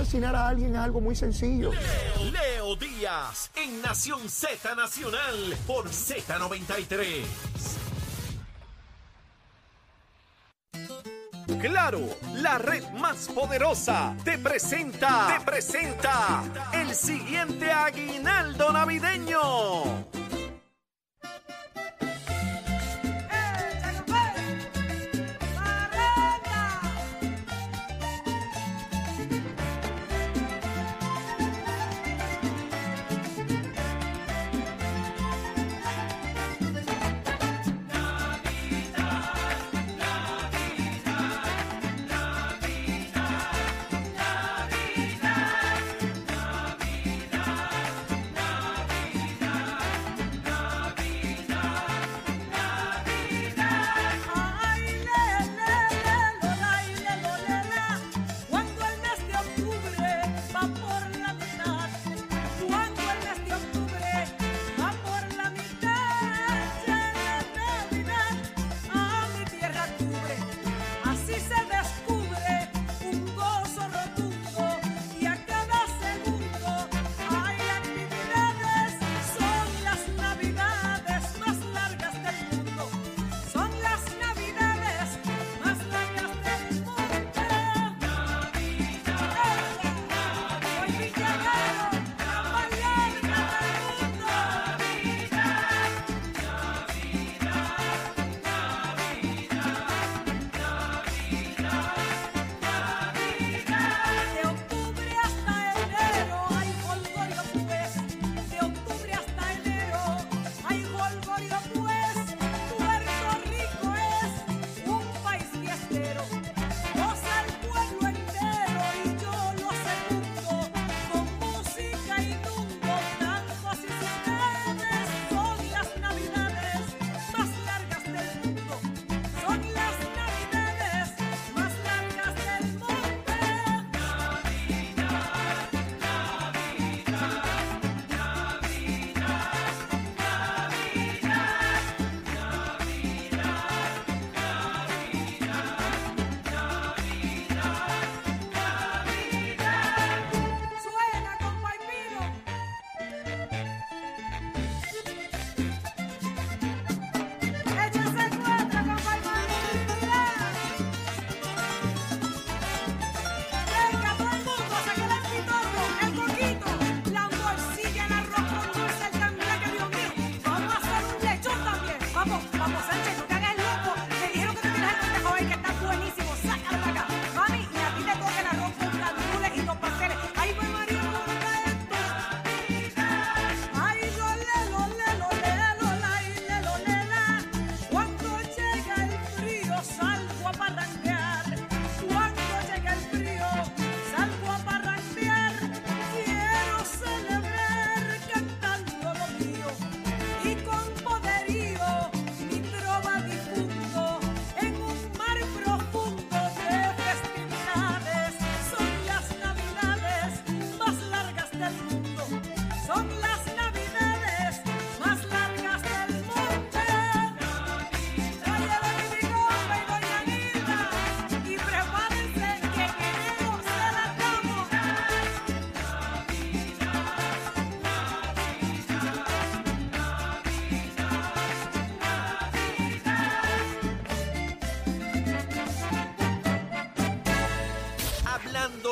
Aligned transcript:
Asesinar 0.00 0.36
a 0.36 0.46
alguien 0.46 0.76
es 0.76 0.80
algo 0.80 1.00
muy 1.00 1.16
sencillo. 1.16 1.72
Leo 2.30 2.76
Díaz 2.76 3.50
en 3.56 3.82
Nación 3.82 4.28
Z 4.28 4.76
Nacional 4.76 5.56
por 5.66 5.88
Z93. 5.88 7.24
Claro, 11.60 11.98
la 12.34 12.58
red 12.58 12.88
más 12.92 13.26
poderosa 13.26 14.14
te 14.22 14.38
presenta, 14.38 15.36
te 15.36 15.44
presenta 15.44 16.44
el 16.74 16.94
siguiente 16.94 17.72
aguinaldo 17.72 18.72
navideño. 18.72 19.40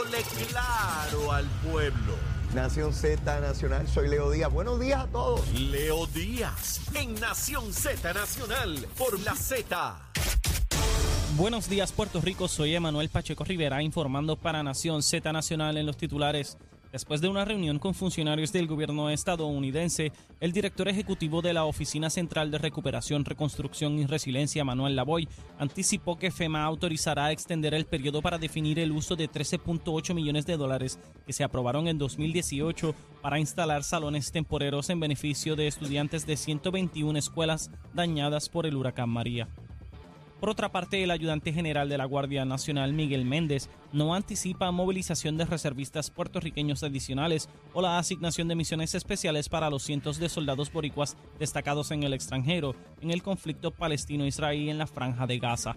Hablándole 0.07 0.23
claro 0.49 1.33
al 1.33 1.47
pueblo. 1.69 2.15
Nación 2.55 2.93
Z 2.93 3.41
Nacional, 3.41 3.89
soy 3.89 4.09
Leo 4.09 4.31
Díaz. 4.31 4.53
Buenos 4.53 4.79
días 4.79 5.01
a 5.01 5.07
todos. 5.09 5.49
Leo 5.53 6.07
Díaz 6.07 6.81
en 6.95 7.15
Nación 7.15 7.73
Z 7.73 8.15
Nacional 8.15 8.87
por 8.97 9.19
la 9.21 9.35
Z. 9.35 9.99
Buenos 11.37 11.69
días, 11.69 11.91
Puerto 11.93 12.21
Rico. 12.21 12.47
Soy 12.47 12.75
Emanuel 12.75 13.09
Pacheco 13.09 13.43
Rivera 13.45 13.83
informando 13.83 14.37
para 14.37 14.63
Nación 14.63 15.03
Z 15.03 15.33
Nacional 15.33 15.77
en 15.77 15.87
los 15.87 15.97
titulares. 15.97 16.57
Después 16.97 17.21
de 17.21 17.29
una 17.29 17.45
reunión 17.45 17.79
con 17.79 17.93
funcionarios 17.93 18.55
del 18.55 18.67
gobierno 18.67 19.11
estadounidense, 19.11 20.13
el 20.41 20.53
director 20.53 20.89
ejecutivo 20.89 21.43
de 21.43 21.53
la 21.53 21.67
Oficina 21.67 22.09
Central 22.09 22.51
de 22.51 22.57
Recuperación, 22.57 23.27
Reconstrucción 23.27 23.99
y 23.99 24.07
Resiliencia, 24.07 24.65
Manuel 24.65 24.97
Lavoy, 24.97 25.29
anticipó 25.59 26.17
que 26.19 26.31
FEMA 26.31 26.65
autorizará 26.65 27.33
extender 27.33 27.75
el 27.75 27.85
periodo 27.85 28.23
para 28.23 28.39
definir 28.39 28.79
el 28.79 28.93
uso 28.93 29.15
de 29.15 29.29
13.8 29.29 30.15
millones 30.15 30.47
de 30.47 30.57
dólares 30.57 30.99
que 31.27 31.35
se 31.35 31.45
aprobaron 31.45 31.87
en 31.87 31.99
2018 31.99 32.95
para 33.21 33.39
instalar 33.41 33.85
salones 33.85 34.33
temporeros 34.33 34.89
en 34.89 34.99
beneficio 34.99 35.55
de 35.55 35.67
estudiantes 35.67 36.25
de 36.25 36.39
121 36.39 37.19
escuelas 37.19 37.71
dañadas 37.93 38.49
por 38.49 38.65
el 38.65 38.75
huracán 38.75 39.11
María. 39.11 39.49
Por 40.41 40.51
otra 40.51 40.71
parte, 40.71 41.03
el 41.03 41.11
ayudante 41.11 41.51
general 41.53 41.89
de 41.89 41.97
la 41.97 42.05
Guardia 42.05 42.45
Nacional, 42.45 42.93
Miguel 42.93 43.25
Méndez, 43.25 43.71
no 43.93 44.15
anticipa 44.15 44.71
movilización 44.71 45.39
de 45.39 45.47
reservistas 45.47 46.11
puertorriqueños 46.11 46.83
adicionales 46.83 47.49
o 47.73 47.81
la 47.81 47.99
asignación 47.99 48.47
de 48.47 48.55
misiones 48.55 48.95
especiales 48.95 49.49
para 49.49 49.71
los 49.71 49.83
cientos 49.83 50.19
de 50.19 50.29
soldados 50.29 50.71
boricuas 50.71 51.17
destacados 51.39 51.91
en 51.91 52.03
el 52.03 52.13
extranjero 52.13 52.77
en 53.01 53.13
el 53.13 53.23
conflicto 53.23 53.71
palestino-israelí 53.71 54.69
en 54.69 54.77
la 54.77 54.87
franja 54.87 55.27
de 55.27 55.39
Gaza. 55.39 55.77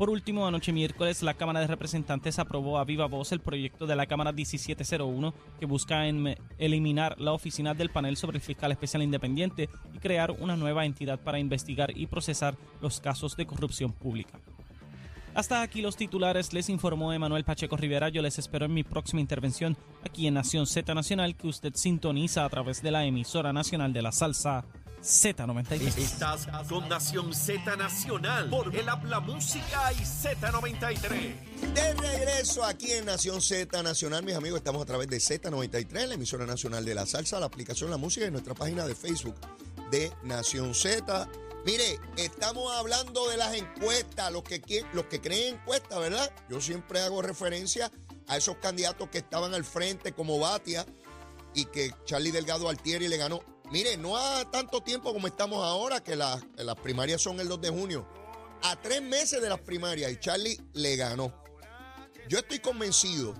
Por 0.00 0.08
último, 0.08 0.46
anoche 0.46 0.72
miércoles, 0.72 1.22
la 1.22 1.34
Cámara 1.34 1.60
de 1.60 1.66
Representantes 1.66 2.38
aprobó 2.38 2.78
a 2.78 2.86
viva 2.86 3.04
voz 3.04 3.32
el 3.32 3.40
proyecto 3.40 3.86
de 3.86 3.94
la 3.94 4.06
Cámara 4.06 4.32
1701 4.32 5.34
que 5.58 5.66
busca 5.66 6.08
eliminar 6.56 7.20
la 7.20 7.34
oficina 7.34 7.74
del 7.74 7.90
panel 7.90 8.16
sobre 8.16 8.38
el 8.38 8.42
fiscal 8.42 8.72
especial 8.72 9.02
independiente 9.02 9.68
y 9.92 9.98
crear 9.98 10.30
una 10.30 10.56
nueva 10.56 10.86
entidad 10.86 11.20
para 11.20 11.38
investigar 11.38 11.94
y 11.94 12.06
procesar 12.06 12.56
los 12.80 12.98
casos 12.98 13.36
de 13.36 13.44
corrupción 13.44 13.92
pública. 13.92 14.40
Hasta 15.34 15.60
aquí 15.60 15.82
los 15.82 15.96
titulares, 15.96 16.54
les 16.54 16.70
informó 16.70 17.12
Emanuel 17.12 17.44
Pacheco 17.44 17.76
Rivera. 17.76 18.08
Yo 18.08 18.22
les 18.22 18.38
espero 18.38 18.64
en 18.64 18.72
mi 18.72 18.84
próxima 18.84 19.20
intervención 19.20 19.76
aquí 20.02 20.26
en 20.26 20.32
Nación 20.32 20.66
Z 20.66 20.94
Nacional, 20.94 21.36
que 21.36 21.46
usted 21.46 21.74
sintoniza 21.74 22.46
a 22.46 22.48
través 22.48 22.80
de 22.80 22.90
la 22.90 23.04
emisora 23.04 23.52
nacional 23.52 23.92
de 23.92 24.00
la 24.00 24.12
salsa 24.12 24.64
Z93. 25.02 25.96
Estás 25.96 26.46
con 26.68 26.86
Nación 26.88 27.32
Z 27.32 27.74
Nacional 27.76 28.50
por 28.50 28.74
el 28.76 28.86
Habla 28.86 29.20
Música 29.20 29.92
y 29.94 30.02
Z93. 30.02 31.72
De 31.72 31.94
regreso 31.94 32.62
aquí 32.64 32.92
en 32.92 33.06
Nación 33.06 33.40
Z 33.40 33.82
Nacional, 33.82 34.22
mis 34.24 34.34
amigos, 34.34 34.58
estamos 34.58 34.82
a 34.82 34.84
través 34.84 35.08
de 35.08 35.16
Z93, 35.16 36.06
la 36.06 36.14
emisora 36.14 36.44
nacional 36.44 36.84
de 36.84 36.94
la 36.94 37.06
salsa, 37.06 37.40
la 37.40 37.46
aplicación 37.46 37.90
La 37.90 37.96
Música 37.96 38.26
y 38.26 38.30
nuestra 38.30 38.54
página 38.54 38.86
de 38.86 38.94
Facebook 38.94 39.36
de 39.90 40.12
Nación 40.22 40.74
Z. 40.74 41.28
Mire, 41.64 41.98
estamos 42.16 42.70
hablando 42.76 43.26
de 43.28 43.38
las 43.38 43.54
encuestas, 43.54 44.30
los 44.30 44.42
que, 44.42 44.84
los 44.92 45.06
que 45.06 45.20
creen 45.20 45.54
encuestas, 45.54 45.98
¿verdad? 45.98 46.30
Yo 46.50 46.60
siempre 46.60 47.00
hago 47.00 47.22
referencia 47.22 47.90
a 48.28 48.36
esos 48.36 48.56
candidatos 48.56 49.08
que 49.08 49.18
estaban 49.18 49.54
al 49.54 49.64
frente 49.64 50.12
como 50.12 50.38
Batia 50.38 50.84
y 51.54 51.64
que 51.66 51.94
Charlie 52.04 52.32
Delgado 52.32 52.68
Altieri 52.68 53.08
le 53.08 53.16
ganó 53.16 53.42
Mire, 53.70 53.96
no 53.96 54.16
a 54.16 54.50
tanto 54.50 54.82
tiempo 54.82 55.12
como 55.12 55.28
estamos 55.28 55.64
ahora, 55.64 56.02
que 56.02 56.16
las 56.16 56.42
primarias 56.82 57.22
son 57.22 57.38
el 57.38 57.46
2 57.46 57.60
de 57.60 57.70
junio. 57.70 58.08
A 58.62 58.80
tres 58.82 59.00
meses 59.00 59.40
de 59.40 59.48
las 59.48 59.60
primarias 59.60 60.10
y 60.10 60.18
Charlie 60.18 60.60
le 60.72 60.96
ganó. 60.96 61.32
Yo 62.28 62.38
estoy 62.38 62.58
convencido 62.58 63.32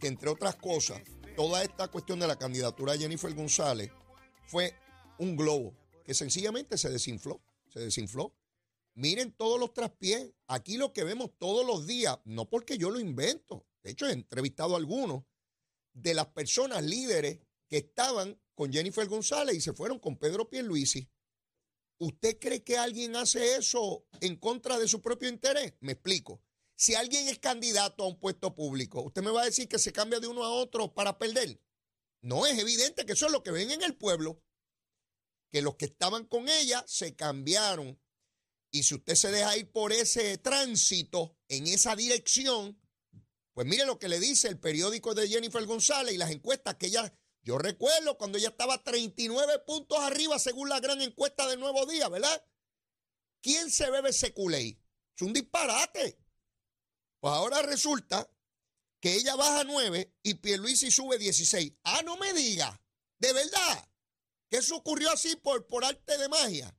que, 0.00 0.06
entre 0.06 0.30
otras 0.30 0.56
cosas, 0.56 1.02
toda 1.36 1.62
esta 1.62 1.88
cuestión 1.88 2.18
de 2.18 2.26
la 2.26 2.36
candidatura 2.36 2.92
de 2.94 3.00
Jennifer 3.00 3.32
González 3.34 3.90
fue 4.46 4.74
un 5.18 5.36
globo 5.36 5.74
que 6.02 6.14
sencillamente 6.14 6.78
se 6.78 6.88
desinfló. 6.88 7.42
Se 7.68 7.80
desinfló. 7.80 8.34
Miren 8.94 9.32
todos 9.32 9.60
los 9.60 9.74
traspiés. 9.74 10.32
Aquí 10.46 10.78
lo 10.78 10.94
que 10.94 11.04
vemos 11.04 11.30
todos 11.38 11.66
los 11.66 11.86
días, 11.86 12.18
no 12.24 12.48
porque 12.48 12.78
yo 12.78 12.90
lo 12.90 13.00
invento. 13.00 13.66
De 13.82 13.90
hecho, 13.90 14.06
he 14.06 14.12
entrevistado 14.12 14.74
a 14.74 14.78
algunos 14.78 15.24
de 15.92 16.14
las 16.14 16.28
personas 16.28 16.82
líderes 16.82 17.38
que 17.68 17.76
estaban 17.76 18.40
con 18.54 18.72
Jennifer 18.72 19.06
González 19.06 19.56
y 19.56 19.60
se 19.60 19.72
fueron 19.72 19.98
con 19.98 20.16
Pedro 20.16 20.48
Pierluisi. 20.48 21.08
¿Usted 21.98 22.38
cree 22.38 22.62
que 22.62 22.76
alguien 22.76 23.16
hace 23.16 23.56
eso 23.56 24.06
en 24.20 24.36
contra 24.36 24.78
de 24.78 24.88
su 24.88 25.00
propio 25.00 25.28
interés? 25.28 25.74
Me 25.80 25.92
explico. 25.92 26.42
Si 26.76 26.94
alguien 26.94 27.28
es 27.28 27.38
candidato 27.38 28.02
a 28.02 28.08
un 28.08 28.18
puesto 28.18 28.54
público, 28.54 29.02
¿usted 29.02 29.22
me 29.22 29.30
va 29.30 29.42
a 29.42 29.46
decir 29.46 29.68
que 29.68 29.78
se 29.78 29.92
cambia 29.92 30.18
de 30.18 30.26
uno 30.26 30.42
a 30.44 30.50
otro 30.50 30.92
para 30.92 31.18
perder? 31.18 31.60
No, 32.20 32.46
es 32.46 32.58
evidente 32.58 33.06
que 33.06 33.12
eso 33.12 33.26
es 33.26 33.32
lo 33.32 33.42
que 33.42 33.52
ven 33.52 33.70
en 33.70 33.82
el 33.82 33.96
pueblo, 33.96 34.42
que 35.50 35.62
los 35.62 35.76
que 35.76 35.84
estaban 35.84 36.26
con 36.26 36.48
ella 36.48 36.84
se 36.88 37.14
cambiaron. 37.14 38.00
Y 38.72 38.82
si 38.82 38.96
usted 38.96 39.14
se 39.14 39.30
deja 39.30 39.56
ir 39.56 39.70
por 39.70 39.92
ese 39.92 40.36
tránsito, 40.38 41.38
en 41.48 41.68
esa 41.68 41.94
dirección, 41.94 42.80
pues 43.52 43.68
mire 43.68 43.86
lo 43.86 44.00
que 44.00 44.08
le 44.08 44.18
dice 44.18 44.48
el 44.48 44.58
periódico 44.58 45.14
de 45.14 45.28
Jennifer 45.28 45.64
González 45.64 46.12
y 46.12 46.18
las 46.18 46.32
encuestas 46.32 46.74
que 46.74 46.86
ella 46.86 47.16
yo 47.44 47.58
recuerdo 47.58 48.16
cuando 48.16 48.38
ella 48.38 48.48
estaba 48.48 48.82
39 48.82 49.60
puntos 49.60 49.98
arriba 49.98 50.38
según 50.38 50.70
la 50.70 50.80
gran 50.80 51.00
encuesta 51.02 51.46
de 51.46 51.58
Nuevo 51.58 51.84
Día, 51.84 52.08
¿verdad? 52.08 52.44
¿Quién 53.42 53.70
se 53.70 53.90
bebe 53.90 54.10
ese 54.10 54.32
culé? 54.32 54.80
Es 55.14 55.22
un 55.22 55.34
disparate. 55.34 56.18
Pues 57.20 57.34
ahora 57.34 57.60
resulta 57.62 58.30
que 59.00 59.14
ella 59.14 59.36
baja 59.36 59.64
9 59.64 60.14
y 60.22 60.34
Pierluisi 60.34 60.90
sube 60.90 61.18
16. 61.18 61.74
Ah, 61.84 62.00
no 62.02 62.16
me 62.16 62.32
diga. 62.32 62.82
De 63.18 63.34
verdad. 63.34 63.90
Que 64.48 64.56
eso 64.58 64.76
ocurrió 64.76 65.10
así 65.10 65.36
por, 65.36 65.66
por 65.66 65.84
arte 65.84 66.16
de 66.16 66.28
magia. 66.30 66.74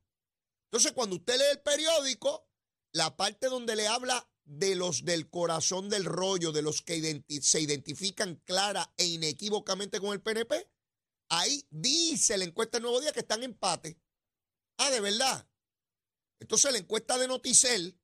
Entonces, 0.64 0.92
cuando 0.92 1.16
usted 1.16 1.38
lee 1.38 1.44
el 1.52 1.60
periódico, 1.60 2.48
la 2.92 3.16
parte 3.16 3.46
donde 3.46 3.76
le 3.76 3.86
habla 3.86 4.28
de 4.46 4.76
los 4.76 5.04
del 5.04 5.28
corazón 5.28 5.90
del 5.90 6.04
rollo, 6.04 6.52
de 6.52 6.62
los 6.62 6.80
que 6.80 7.22
se 7.42 7.60
identifican 7.60 8.36
clara 8.44 8.92
e 8.96 9.04
inequívocamente 9.04 10.00
con 10.00 10.12
el 10.12 10.22
PNP, 10.22 10.68
ahí 11.28 11.66
dice 11.70 12.38
la 12.38 12.44
encuesta 12.44 12.78
del 12.78 12.84
Nuevo 12.84 13.00
Día 13.00 13.12
que 13.12 13.20
están 13.20 13.40
en 13.42 13.50
empate. 13.50 13.98
Ah, 14.78 14.90
de 14.90 15.00
verdad. 15.00 15.48
Entonces 16.38 16.72
la 16.72 16.78
encuesta 16.78 17.18
de 17.18 17.26
Noticel, 17.26 17.98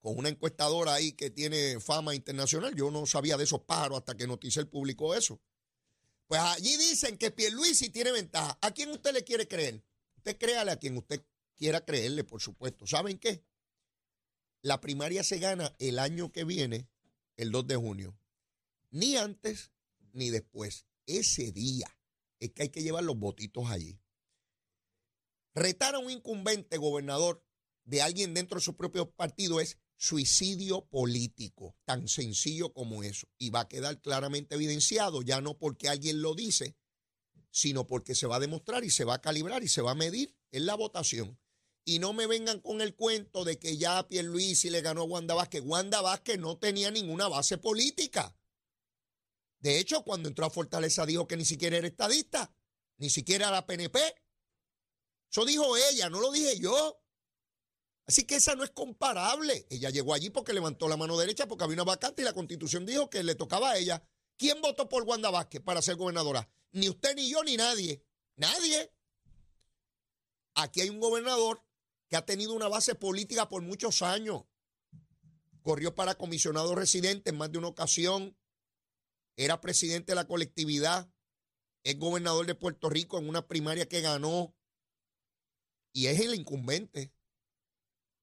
con 0.00 0.16
una 0.16 0.30
encuestadora 0.30 0.94
ahí 0.94 1.12
que 1.12 1.30
tiene 1.30 1.78
fama 1.78 2.14
internacional, 2.14 2.74
yo 2.74 2.90
no 2.90 3.04
sabía 3.04 3.36
de 3.36 3.44
esos 3.44 3.60
pájaros 3.60 3.98
hasta 3.98 4.16
que 4.16 4.26
Noticel 4.26 4.66
publicó 4.66 5.14
eso. 5.14 5.40
Pues 6.26 6.40
allí 6.40 6.76
dicen 6.76 7.18
que 7.18 7.32
Pierluisi 7.32 7.90
tiene 7.90 8.12
ventaja. 8.12 8.56
¿A 8.62 8.70
quién 8.70 8.90
usted 8.90 9.12
le 9.12 9.24
quiere 9.24 9.46
creer? 9.46 9.84
Usted 10.16 10.38
créale 10.38 10.70
a 10.70 10.78
quien 10.78 10.96
usted 10.96 11.22
quiera 11.56 11.84
creerle, 11.84 12.24
por 12.24 12.40
supuesto. 12.40 12.86
¿Saben 12.86 13.18
qué? 13.18 13.44
La 14.62 14.80
primaria 14.80 15.24
se 15.24 15.38
gana 15.38 15.74
el 15.78 15.98
año 15.98 16.32
que 16.32 16.44
viene, 16.44 16.88
el 17.36 17.50
2 17.50 17.66
de 17.66 17.76
junio. 17.76 18.18
Ni 18.90 19.16
antes 19.16 19.72
ni 20.12 20.30
después. 20.30 20.86
Ese 21.06 21.50
día 21.50 21.88
es 22.38 22.52
que 22.52 22.64
hay 22.64 22.68
que 22.68 22.82
llevar 22.82 23.04
los 23.04 23.18
votitos 23.18 23.70
allí. 23.70 23.98
Retar 25.54 25.94
a 25.94 25.98
un 25.98 26.10
incumbente 26.10 26.76
gobernador 26.76 27.42
de 27.84 28.02
alguien 28.02 28.34
dentro 28.34 28.58
de 28.58 28.64
su 28.64 28.76
propio 28.76 29.10
partido 29.10 29.60
es 29.60 29.78
suicidio 29.96 30.86
político, 30.86 31.76
tan 31.84 32.06
sencillo 32.06 32.72
como 32.72 33.02
eso. 33.02 33.26
Y 33.38 33.50
va 33.50 33.60
a 33.60 33.68
quedar 33.68 34.00
claramente 34.00 34.54
evidenciado, 34.54 35.22
ya 35.22 35.40
no 35.40 35.58
porque 35.58 35.88
alguien 35.88 36.22
lo 36.22 36.34
dice, 36.34 36.76
sino 37.50 37.86
porque 37.86 38.14
se 38.14 38.26
va 38.26 38.36
a 38.36 38.40
demostrar 38.40 38.84
y 38.84 38.90
se 38.90 39.04
va 39.04 39.14
a 39.14 39.20
calibrar 39.20 39.64
y 39.64 39.68
se 39.68 39.82
va 39.82 39.92
a 39.92 39.96
medir 39.96 40.36
en 40.52 40.66
la 40.66 40.74
votación. 40.74 41.39
Y 41.90 41.98
no 41.98 42.12
me 42.12 42.28
vengan 42.28 42.60
con 42.60 42.80
el 42.80 42.94
cuento 42.94 43.44
de 43.44 43.58
que 43.58 43.76
ya 43.76 44.06
Pierluisi 44.06 44.70
le 44.70 44.80
ganó 44.80 45.00
a 45.00 45.06
Wanda 45.06 45.34
Vázquez. 45.34 45.64
Wanda 45.64 46.00
Vázquez 46.00 46.38
no 46.38 46.56
tenía 46.56 46.88
ninguna 46.92 47.26
base 47.26 47.58
política. 47.58 48.32
De 49.58 49.76
hecho, 49.76 50.04
cuando 50.04 50.28
entró 50.28 50.46
a 50.46 50.50
Fortaleza 50.50 51.04
dijo 51.04 51.26
que 51.26 51.36
ni 51.36 51.44
siquiera 51.44 51.78
era 51.78 51.88
estadista, 51.88 52.54
ni 52.98 53.10
siquiera 53.10 53.48
era 53.48 53.66
PNP. 53.66 53.98
Eso 55.32 55.44
dijo 55.44 55.76
ella, 55.76 56.08
no 56.08 56.20
lo 56.20 56.30
dije 56.30 56.60
yo. 56.60 57.02
Así 58.06 58.22
que 58.22 58.36
esa 58.36 58.54
no 58.54 58.62
es 58.62 58.70
comparable. 58.70 59.66
Ella 59.68 59.90
llegó 59.90 60.14
allí 60.14 60.30
porque 60.30 60.52
levantó 60.52 60.88
la 60.88 60.96
mano 60.96 61.18
derecha 61.18 61.48
porque 61.48 61.64
había 61.64 61.74
una 61.74 61.82
vacante 61.82 62.22
y 62.22 62.24
la 62.24 62.34
constitución 62.34 62.86
dijo 62.86 63.10
que 63.10 63.24
le 63.24 63.34
tocaba 63.34 63.72
a 63.72 63.78
ella. 63.78 64.00
¿Quién 64.36 64.62
votó 64.62 64.88
por 64.88 65.02
Wanda 65.02 65.30
Vázquez 65.30 65.60
para 65.60 65.82
ser 65.82 65.96
gobernadora? 65.96 66.48
Ni 66.70 66.88
usted, 66.88 67.16
ni 67.16 67.28
yo, 67.28 67.42
ni 67.42 67.56
nadie. 67.56 68.06
Nadie. 68.36 68.92
Aquí 70.54 70.82
hay 70.82 70.90
un 70.90 71.00
gobernador 71.00 71.60
que 72.10 72.16
ha 72.16 72.26
tenido 72.26 72.54
una 72.54 72.68
base 72.68 72.96
política 72.96 73.48
por 73.48 73.62
muchos 73.62 74.02
años. 74.02 74.42
Corrió 75.62 75.94
para 75.94 76.16
comisionado 76.16 76.74
residente 76.74 77.30
en 77.30 77.38
más 77.38 77.52
de 77.52 77.58
una 77.58 77.68
ocasión. 77.68 78.36
Era 79.36 79.60
presidente 79.60 80.12
de 80.12 80.16
la 80.16 80.26
colectividad. 80.26 81.08
Es 81.84 81.98
gobernador 81.98 82.46
de 82.46 82.56
Puerto 82.56 82.90
Rico 82.90 83.18
en 83.18 83.28
una 83.28 83.46
primaria 83.46 83.88
que 83.88 84.00
ganó. 84.00 84.56
Y 85.92 86.06
es 86.06 86.18
el 86.18 86.34
incumbente. 86.34 87.14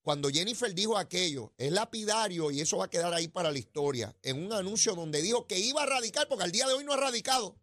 Cuando 0.02 0.30
Jennifer 0.30 0.74
dijo 0.74 0.98
aquello, 0.98 1.54
es 1.58 1.72
lapidario 1.72 2.52
y 2.52 2.60
eso 2.60 2.78
va 2.78 2.86
a 2.86 2.90
quedar 2.90 3.14
ahí 3.14 3.30
para 3.30 3.52
la 3.52 3.58
historia. 3.58 4.16
En 4.22 4.44
un 4.46 4.52
anuncio 4.52 4.96
donde 4.96 5.22
dijo 5.22 5.48
que 5.48 5.60
iba 5.60 5.84
a 5.84 5.86
radicar, 5.86 6.28
porque 6.28 6.44
al 6.44 6.52
día 6.52 6.68
de 6.68 6.74
hoy 6.74 6.84
no 6.84 6.94
ha 6.94 6.98
radicado 6.98 7.58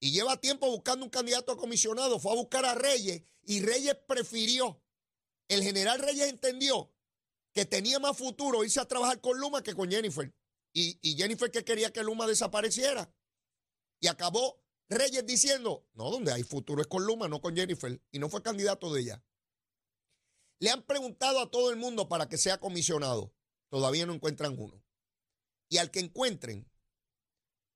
y 0.00 0.12
lleva 0.12 0.40
tiempo 0.40 0.70
buscando 0.70 1.04
un 1.04 1.10
candidato 1.10 1.52
a 1.52 1.56
comisionado, 1.56 2.18
fue 2.18 2.32
a 2.32 2.36
buscar 2.36 2.64
a 2.64 2.74
Reyes 2.74 3.22
y 3.42 3.60
Reyes 3.62 3.96
prefirió, 4.06 4.82
el 5.48 5.62
general 5.62 5.98
Reyes 5.98 6.28
entendió 6.28 6.92
que 7.52 7.64
tenía 7.64 7.98
más 7.98 8.16
futuro 8.16 8.62
irse 8.62 8.80
a 8.80 8.86
trabajar 8.86 9.20
con 9.20 9.38
Luma 9.38 9.62
que 9.62 9.74
con 9.74 9.90
Jennifer. 9.90 10.32
Y, 10.72 11.16
Jennifer 11.16 11.50
que 11.50 11.64
quería 11.64 11.92
que 11.92 12.02
Luma 12.02 12.26
desapareciera. 12.26 13.12
Y 14.00 14.06
acabó 14.06 14.62
Reyes 14.88 15.26
diciendo, 15.26 15.88
no, 15.94 16.10
donde 16.10 16.32
hay 16.32 16.44
futuro 16.44 16.82
es 16.82 16.86
con 16.86 17.04
Luma, 17.04 17.26
no 17.26 17.40
con 17.40 17.56
Jennifer. 17.56 18.00
Y 18.12 18.18
no 18.18 18.28
fue 18.28 18.42
candidato 18.42 18.92
de 18.92 19.00
ella. 19.00 19.24
Le 20.60 20.70
han 20.70 20.82
preguntado 20.82 21.40
a 21.40 21.50
todo 21.50 21.70
el 21.70 21.76
mundo 21.76 22.08
para 22.08 22.28
que 22.28 22.38
sea 22.38 22.60
comisionado. 22.60 23.34
Todavía 23.70 24.06
no 24.06 24.12
encuentran 24.12 24.54
uno. 24.56 24.80
Y 25.68 25.78
al 25.78 25.90
que 25.90 26.00
encuentren, 26.00 26.70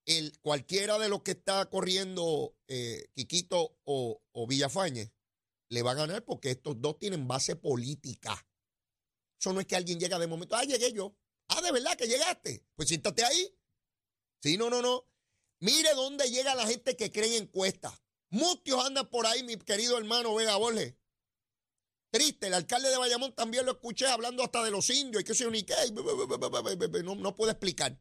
el, 0.06 0.38
cualquiera 0.40 0.98
de 0.98 1.08
los 1.08 1.22
que 1.22 1.32
está 1.32 1.68
corriendo 1.70 2.56
eh, 2.68 3.08
Quiquito 3.14 3.78
o, 3.84 4.22
o 4.32 4.48
le 5.68 5.82
va 5.82 5.92
a 5.92 5.94
ganar 5.94 6.24
porque 6.24 6.50
estos 6.50 6.80
dos 6.80 6.98
tienen 6.98 7.26
base 7.26 7.56
política. 7.56 8.46
Eso 9.40 9.52
no 9.52 9.60
es 9.60 9.66
que 9.66 9.76
alguien 9.76 9.98
llega 9.98 10.18
de 10.18 10.26
momento, 10.26 10.54
ah, 10.54 10.64
llegué 10.64 10.92
yo. 10.92 11.16
Ah, 11.48 11.60
de 11.62 11.72
verdad 11.72 11.96
que 11.96 12.06
llegaste. 12.06 12.64
Pues 12.76 12.88
siéntate 12.88 13.24
ahí. 13.24 13.58
Sí, 14.42 14.56
no, 14.56 14.70
no, 14.70 14.82
no. 14.82 15.08
Mire 15.60 15.94
dónde 15.94 16.30
llega 16.30 16.54
la 16.54 16.66
gente 16.66 16.96
que 16.96 17.10
cree 17.10 17.36
en 17.36 17.44
encuestas. 17.44 18.02
Muchos 18.30 18.84
andan 18.84 19.08
por 19.08 19.26
ahí, 19.26 19.42
mi 19.42 19.56
querido 19.56 19.98
hermano 19.98 20.34
Vega 20.34 20.56
Borges. 20.56 20.94
Triste, 22.10 22.48
el 22.48 22.54
alcalde 22.54 22.90
de 22.90 22.98
Bayamón 22.98 23.34
también 23.34 23.64
lo 23.64 23.72
escuché 23.72 24.06
hablando 24.06 24.42
hasta 24.42 24.62
de 24.64 24.70
los 24.70 24.90
indios 24.90 25.22
y 25.22 25.24
que 25.24 25.34
se 25.34 25.50
ni 25.50 25.62
qué, 25.62 25.74
no, 27.02 27.14
no 27.14 27.34
puede 27.34 27.52
explicar. 27.52 27.98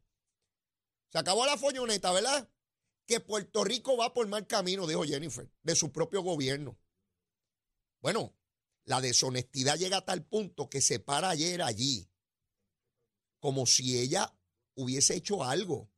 Se 1.11 1.19
acabó 1.19 1.45
la 1.45 1.57
folloneta, 1.57 2.11
¿verdad? 2.11 2.49
Que 3.05 3.19
Puerto 3.19 3.63
Rico 3.63 3.97
va 3.97 4.13
por 4.13 4.27
mal 4.27 4.47
camino, 4.47 4.87
dijo 4.87 5.03
Jennifer, 5.03 5.51
de 5.61 5.75
su 5.75 5.91
propio 5.91 6.21
gobierno. 6.21 6.79
Bueno, 7.99 8.33
la 8.85 9.01
deshonestidad 9.01 9.77
llega 9.77 9.97
a 9.97 10.05
tal 10.05 10.25
punto 10.25 10.69
que 10.69 10.81
se 10.81 10.99
para 10.99 11.29
ayer 11.29 11.61
allí, 11.61 12.09
como 13.39 13.65
si 13.65 13.99
ella 13.99 14.33
hubiese 14.75 15.15
hecho 15.15 15.43
algo 15.43 15.91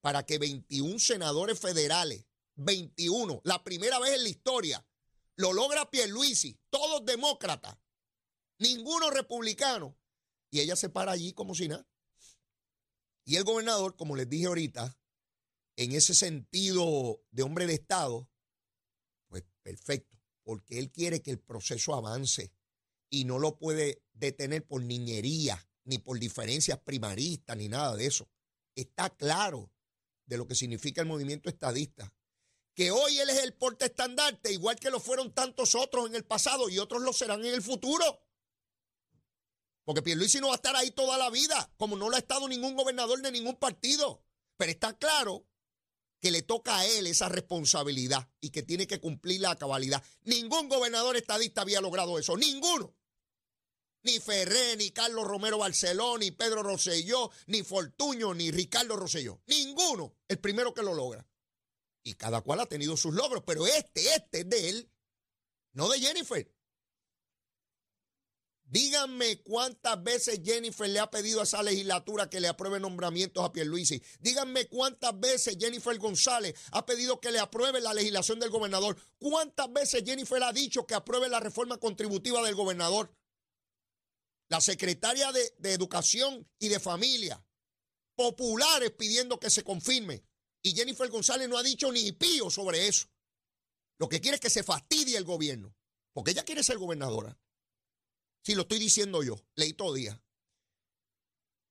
para 0.00 0.26
que 0.26 0.38
21 0.38 0.98
senadores 0.98 1.58
federales, 1.58 2.26
21, 2.56 3.40
la 3.44 3.64
primera 3.64 3.98
vez 3.98 4.14
en 4.14 4.24
la 4.24 4.28
historia, 4.28 4.86
lo 5.36 5.54
logra 5.54 5.90
Pierluisi, 5.90 6.60
todos 6.68 7.04
demócratas, 7.06 7.78
ninguno 8.58 9.10
republicano, 9.10 9.96
y 10.50 10.60
ella 10.60 10.76
se 10.76 10.90
para 10.90 11.12
allí 11.12 11.32
como 11.32 11.54
si 11.54 11.68
nada. 11.68 11.86
Y 13.24 13.36
el 13.36 13.44
gobernador, 13.44 13.96
como 13.96 14.16
les 14.16 14.28
dije 14.28 14.46
ahorita, 14.46 14.98
en 15.76 15.92
ese 15.92 16.14
sentido 16.14 17.22
de 17.30 17.42
hombre 17.42 17.66
de 17.66 17.74
Estado, 17.74 18.28
pues 19.28 19.44
perfecto, 19.62 20.18
porque 20.42 20.78
él 20.78 20.90
quiere 20.92 21.22
que 21.22 21.30
el 21.30 21.40
proceso 21.40 21.94
avance 21.94 22.52
y 23.10 23.24
no 23.24 23.38
lo 23.38 23.58
puede 23.58 24.02
detener 24.12 24.66
por 24.66 24.82
niñería, 24.82 25.68
ni 25.84 25.98
por 25.98 26.18
diferencias 26.18 26.78
primaristas, 26.80 27.56
ni 27.56 27.68
nada 27.68 27.96
de 27.96 28.06
eso. 28.06 28.28
Está 28.74 29.10
claro 29.10 29.70
de 30.26 30.36
lo 30.36 30.46
que 30.46 30.54
significa 30.54 31.00
el 31.00 31.08
movimiento 31.08 31.48
estadista. 31.48 32.12
Que 32.74 32.90
hoy 32.90 33.18
él 33.18 33.30
es 33.30 33.42
el 33.44 33.54
porte 33.54 33.86
estandarte, 33.86 34.52
igual 34.52 34.76
que 34.78 34.90
lo 34.90 34.98
fueron 34.98 35.32
tantos 35.32 35.74
otros 35.74 36.08
en 36.08 36.16
el 36.16 36.24
pasado 36.24 36.68
y 36.68 36.78
otros 36.78 37.02
lo 37.02 37.12
serán 37.12 37.44
en 37.44 37.54
el 37.54 37.62
futuro. 37.62 38.20
Porque 39.84 40.02
Pierluisi 40.02 40.40
no 40.40 40.48
va 40.48 40.54
a 40.54 40.56
estar 40.56 40.74
ahí 40.76 40.90
toda 40.90 41.18
la 41.18 41.30
vida, 41.30 41.70
como 41.76 41.96
no 41.96 42.08
lo 42.08 42.16
ha 42.16 42.18
estado 42.18 42.48
ningún 42.48 42.74
gobernador 42.74 43.20
de 43.20 43.30
ningún 43.30 43.56
partido. 43.56 44.22
Pero 44.56 44.70
está 44.70 44.96
claro 44.96 45.46
que 46.20 46.30
le 46.30 46.42
toca 46.42 46.78
a 46.78 46.86
él 46.86 47.06
esa 47.06 47.28
responsabilidad 47.28 48.30
y 48.40 48.48
que 48.48 48.62
tiene 48.62 48.86
que 48.86 48.98
cumplir 48.98 49.42
la 49.42 49.56
cabalidad. 49.56 50.02
Ningún 50.22 50.70
gobernador 50.70 51.16
estadista 51.16 51.60
había 51.60 51.82
logrado 51.82 52.18
eso, 52.18 52.36
ninguno. 52.36 52.96
Ni 54.02 54.18
Ferré, 54.20 54.76
ni 54.76 54.90
Carlos 54.90 55.26
Romero 55.26 55.58
Barceló, 55.58 56.16
ni 56.16 56.30
Pedro 56.30 56.62
Rosselló, 56.62 57.30
ni 57.46 57.62
Fortuño, 57.62 58.32
ni 58.32 58.50
Ricardo 58.50 58.96
Rosselló. 58.96 59.42
Ninguno. 59.46 60.14
El 60.28 60.38
primero 60.38 60.72
que 60.72 60.82
lo 60.82 60.94
logra. 60.94 61.26
Y 62.02 62.14
cada 62.14 62.40
cual 62.42 62.60
ha 62.60 62.66
tenido 62.66 62.96
sus 62.96 63.14
logros, 63.14 63.42
pero 63.46 63.66
este, 63.66 64.14
este 64.14 64.40
es 64.40 64.48
de 64.48 64.68
él, 64.68 64.90
no 65.72 65.88
de 65.88 66.00
Jennifer. 66.00 66.53
Díganme 68.66 69.40
cuántas 69.42 70.02
veces 70.02 70.40
Jennifer 70.42 70.88
le 70.88 70.98
ha 70.98 71.10
pedido 71.10 71.40
a 71.40 71.44
esa 71.44 71.62
legislatura 71.62 72.28
que 72.30 72.40
le 72.40 72.48
apruebe 72.48 72.80
nombramientos 72.80 73.44
a 73.44 73.52
Pierluisi. 73.52 74.02
Díganme 74.20 74.66
cuántas 74.68 75.18
veces 75.20 75.56
Jennifer 75.60 75.96
González 75.98 76.54
ha 76.72 76.84
pedido 76.84 77.20
que 77.20 77.30
le 77.30 77.38
apruebe 77.38 77.80
la 77.80 77.94
legislación 77.94 78.40
del 78.40 78.50
gobernador. 78.50 78.96
¿Cuántas 79.18 79.72
veces 79.72 80.02
Jennifer 80.04 80.42
ha 80.42 80.52
dicho 80.52 80.86
que 80.86 80.94
apruebe 80.94 81.28
la 81.28 81.40
reforma 81.40 81.78
contributiva 81.78 82.42
del 82.42 82.54
gobernador? 82.54 83.14
La 84.48 84.60
secretaria 84.60 85.30
de, 85.30 85.54
de 85.58 85.72
Educación 85.72 86.48
y 86.58 86.68
de 86.68 86.80
Familia, 86.80 87.44
populares 88.16 88.92
pidiendo 88.92 89.38
que 89.38 89.50
se 89.50 89.62
confirme. 89.62 90.24
Y 90.62 90.74
Jennifer 90.74 91.08
González 91.10 91.48
no 91.48 91.58
ha 91.58 91.62
dicho 91.62 91.92
ni 91.92 92.12
pío 92.12 92.50
sobre 92.50 92.88
eso. 92.88 93.08
Lo 93.98 94.08
que 94.08 94.20
quiere 94.20 94.36
es 94.36 94.40
que 94.40 94.50
se 94.50 94.62
fastidie 94.62 95.16
el 95.16 95.24
gobierno, 95.24 95.76
porque 96.12 96.32
ella 96.32 96.44
quiere 96.44 96.62
ser 96.62 96.78
gobernadora. 96.78 97.38
Sí, 98.44 98.54
lo 98.54 98.62
estoy 98.62 98.78
diciendo 98.78 99.22
yo. 99.22 99.36
Leí 99.54 99.72
todo 99.72 99.94
día. 99.94 100.22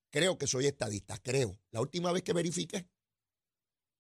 Creo 0.10 0.40
que 0.40 0.48
soy 0.48 0.66
estadista, 0.66 1.20
creo. 1.20 1.60
La 1.70 1.82
última 1.82 2.12
vez 2.12 2.24
que 2.24 2.34
verifiqué, 2.34 2.90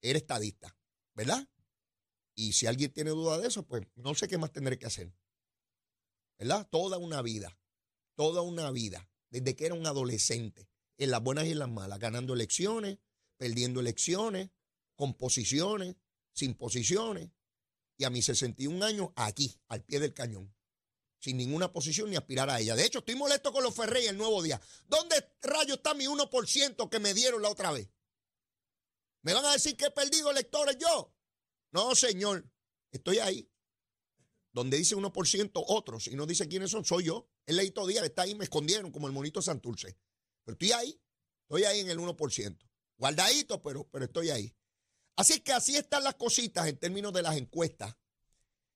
era 0.02 0.18
estadista, 0.18 0.76
¿verdad? 1.14 1.48
Y 2.36 2.54
si 2.54 2.66
alguien 2.66 2.92
tiene 2.92 3.12
duda 3.12 3.38
de 3.38 3.48
eso, 3.48 3.66
pues 3.68 3.86
no 3.96 4.16
sé 4.16 4.28
qué 4.28 4.40
más 4.40 4.52
tendré 4.52 4.80
que 4.80 4.88
hacer. 4.88 5.14
¿Verdad? 6.40 6.68
Toda 6.72 6.98
una 6.98 7.22
vida, 7.22 7.60
toda 8.16 8.42
una 8.42 8.72
vida, 8.72 9.08
desde 9.30 9.56
que 9.56 9.68
era 9.68 9.76
un 9.76 9.86
adolescente, 9.86 10.68
en 10.98 11.12
las 11.12 11.22
buenas 11.22 11.46
y 11.46 11.52
en 11.52 11.60
las 11.60 11.70
malas, 11.70 12.00
ganando 12.00 12.34
elecciones, 12.34 12.98
perdiendo 13.38 13.82
elecciones, 13.82 14.50
con 14.96 15.14
posiciones, 15.14 15.96
sin 16.34 16.56
posiciones, 16.56 17.30
y 17.98 18.04
a 18.06 18.10
mis 18.10 18.26
61 18.26 18.84
años 18.84 19.10
aquí, 19.16 19.60
al 19.68 19.84
pie 19.84 20.00
del 20.00 20.14
cañón 20.14 20.54
sin 21.24 21.38
ninguna 21.38 21.72
posición 21.72 22.10
ni 22.10 22.18
aspirar 22.18 22.50
a 22.50 22.60
ella. 22.60 22.76
De 22.76 22.84
hecho, 22.84 23.00
estoy 23.00 23.16
molesto 23.16 23.54
con 23.54 23.64
los 23.64 23.74
Ferrey 23.74 24.08
el 24.08 24.18
nuevo 24.18 24.44
día. 24.44 24.60
¿Dónde 24.90 25.16
rayo 25.42 25.76
está 25.76 25.94
mi 25.94 26.04
1% 26.04 26.90
que 26.90 27.00
me 27.00 27.14
dieron 27.14 27.42
la 27.42 27.50
otra 27.50 27.72
vez? 27.72 27.88
¿Me 29.22 29.34
van 29.34 29.46
a 29.46 29.54
decir 29.54 29.78
que 29.78 29.86
he 29.86 29.92
perdido 29.92 30.32
electores 30.32 30.78
yo? 30.78 31.16
No, 31.72 31.96
señor. 31.96 32.46
Estoy 32.92 33.20
ahí. 33.20 33.50
Donde 34.52 34.76
dice 34.76 34.98
1% 34.98 35.52
otros 35.66 36.08
y 36.08 36.16
no 36.18 36.26
dice 36.26 36.50
quiénes 36.50 36.72
son, 36.72 36.84
soy 36.84 37.06
yo. 37.06 37.30
El 37.46 37.56
leíto 37.56 37.88
día 37.88 38.04
está 38.04 38.24
ahí, 38.24 38.36
me 38.36 38.44
escondieron 38.44 38.92
como 38.92 39.08
el 39.08 39.14
monito 39.14 39.42
Santurce. 39.42 39.98
Pero 40.44 40.56
estoy 40.56 40.74
ahí. 40.74 41.02
Estoy 41.44 41.64
ahí 41.64 41.80
en 41.80 41.90
el 41.90 42.00
1%. 42.00 42.58
Guardadito, 42.98 43.64
pero, 43.64 43.88
pero 43.90 44.04
estoy 44.04 44.30
ahí. 44.30 44.54
Así 45.16 45.40
que 45.40 45.54
así 45.54 45.78
están 45.78 46.04
las 46.04 46.16
cositas 46.16 46.68
en 46.68 46.78
términos 46.78 47.14
de 47.14 47.22
las 47.22 47.38
encuestas. 47.38 47.96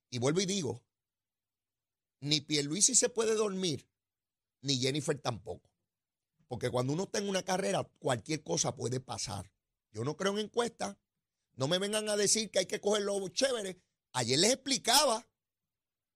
Y 0.09 0.19
vuelvo 0.19 0.39
y 0.39 0.45
digo, 0.45 0.86
ni 2.19 2.41
Pierluisi 2.41 2.95
se 2.95 3.09
puede 3.09 3.35
dormir, 3.35 3.89
ni 4.61 4.77
Jennifer 4.77 5.19
tampoco. 5.19 5.71
Porque 6.47 6.69
cuando 6.69 6.93
uno 6.93 7.03
está 7.03 7.19
en 7.19 7.29
una 7.29 7.43
carrera, 7.43 7.83
cualquier 7.99 8.43
cosa 8.43 8.75
puede 8.75 8.99
pasar. 8.99 9.51
Yo 9.91 10.03
no 10.03 10.15
creo 10.15 10.33
en 10.33 10.45
encuestas. 10.45 10.97
No 11.55 11.67
me 11.67 11.79
vengan 11.79 12.07
a 12.09 12.15
decir 12.15 12.51
que 12.51 12.59
hay 12.59 12.65
que 12.65 12.79
coger 12.79 13.03
lo 13.03 13.27
chévere. 13.29 13.81
Ayer 14.13 14.39
les 14.39 14.53
explicaba, 14.53 15.27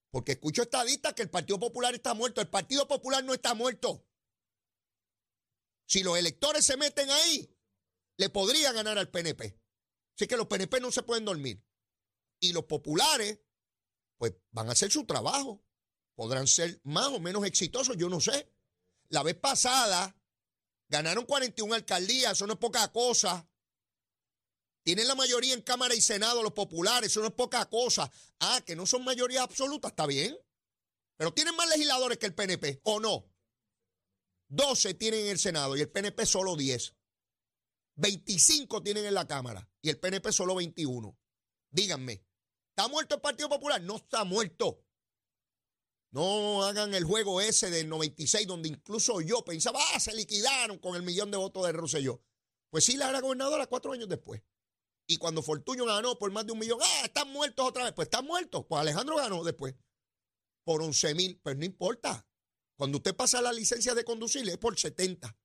porque 0.10 0.34
escucho 0.34 0.62
estadistas 0.62 1.13
que 1.13 1.24
el 1.24 1.29
Partido 1.29 1.60
Popular 1.60 1.93
está 1.93 2.13
muerto. 2.13 2.41
El 2.41 2.50
Partido 2.50 2.88
Popular 2.88 3.24
no 3.24 3.34
está 3.34 3.53
muerto. 3.53 4.08
Si 5.88 6.03
los 6.03 6.17
electores 6.17 6.65
se 6.65 6.77
meten 6.77 7.10
ahí, 7.10 7.53
le 8.17 8.29
podría 8.29 8.72
ganar 8.72 8.98
al 8.98 9.10
PNP. 9.10 9.60
Así 10.15 10.27
que 10.27 10.38
los 10.38 10.48
PNP 10.48 10.79
no 10.79 10.91
se 10.91 11.03
pueden 11.03 11.25
dormir. 11.25 11.65
Y 12.39 12.53
los 12.53 12.65
populares, 12.65 13.39
pues 14.17 14.34
van 14.51 14.70
a 14.70 14.72
hacer 14.72 14.91
su 14.91 15.05
trabajo 15.05 15.63
podrán 16.22 16.46
ser 16.46 16.80
más 16.84 17.08
o 17.08 17.20
menos 17.20 17.44
exitosos, 17.48 17.98
yo 17.98 18.08
no 18.08 18.20
sé. 18.20 18.48
La 19.10 19.24
vez 19.24 19.34
pasada 19.34 20.16
ganaron 20.88 21.25
41 21.25 21.74
alcaldías, 21.74 22.34
eso 22.34 22.46
no 22.46 22.54
es 22.54 22.60
poca 22.60 22.88
cosa. 22.92 23.50
Tienen 24.84 25.08
la 25.08 25.16
mayoría 25.16 25.56
en 25.56 25.63
Cámara 25.63 25.96
y 25.96 26.01
Senado 26.01 26.44
los 26.44 26.54
populares, 26.54 27.10
eso 27.10 27.22
no 27.22 27.30
es 27.30 27.34
poca 27.34 27.66
cosa. 27.66 28.12
Ah, 28.40 28.62
que 28.63 28.75
no 28.75 28.86
son 28.86 29.04
mayoría 29.04 29.42
absoluta, 29.42 29.88
está 29.88 30.06
bien. 30.06 30.38
Pero 31.18 31.34
tienen 31.34 31.56
más 31.56 31.68
legisladores 31.70 32.20
que 32.20 32.28
el 32.28 32.36
PNP, 32.36 32.82
¿o 32.84 33.00
no? 33.00 33.28
12 34.50 34.94
tienen 34.94 35.22
en 35.22 35.30
el 35.30 35.40
Senado 35.40 35.75
y 35.75 35.82
el 35.82 35.90
PNP 35.90 36.24
solo 36.28 36.56
10. 36.56 36.98
25 37.96 38.84
tienen 38.84 39.06
en 39.06 39.16
la 39.16 39.28
Cámara 39.28 39.68
y 39.82 39.90
el 39.90 40.00
PNP 40.00 40.32
solo 40.32 40.54
21. 40.54 41.18
Díganme, 41.72 42.24
¿está 42.70 42.88
muerto 42.90 43.16
el 43.16 43.22
Partido 43.22 43.50
Popular? 43.50 43.82
No 43.82 43.96
está 43.96 44.24
muerto. 44.24 44.86
No 46.12 46.63
hagan 46.63 46.94
el 46.94 47.06
juego 47.06 47.39
ese 47.39 47.70
del 47.70 47.88
96, 47.88 48.46
donde 48.46 48.68
incluso 48.68 49.22
yo 49.22 49.46
pensaba, 49.46 49.80
ah, 49.94 50.00
se 50.00 50.13
liquidaron 50.13 50.77
con 50.77 50.96
el 50.96 51.03
millón 51.03 51.32
de 51.32 51.38
votos 51.38 51.65
de 51.65 51.72
Rosselló. 51.72 52.22
Pues 52.70 52.86
sí, 52.86 52.98
la 52.98 53.10
era 53.10 53.22
gobernadora 53.22 53.68
cuatro 53.68 53.94
años 53.94 54.10
después. 54.10 54.41
Y 55.08 55.18
cuando 55.18 55.41
Fortuño 55.41 55.86
ganó 55.86 56.18
por 56.18 56.32
más 56.32 56.46
de 56.46 56.51
un 56.51 56.60
millón, 56.60 56.80
ah, 56.82 57.01
están 57.06 57.32
muertos 57.32 57.65
otra 57.65 57.86
vez. 57.86 57.94
Pues 57.94 58.08
están 58.08 58.25
muertos. 58.25 58.65
Pues 58.68 58.82
Alejandro 58.82 59.15
ganó 59.18 59.44
después 59.44 59.75
por 60.63 60.82
11 60.82 61.15
mil. 61.15 61.39
Pues 61.41 61.58
no 61.58 61.65
importa. 61.65 62.25
Cuando 62.75 62.98
usted 62.98 63.15
pasa 63.15 63.41
la 63.41 63.53
licencia 63.53 63.94
de 63.94 64.03
conducir 64.03 64.48
es 64.48 64.58
por 64.58 64.80
70. 64.80 65.38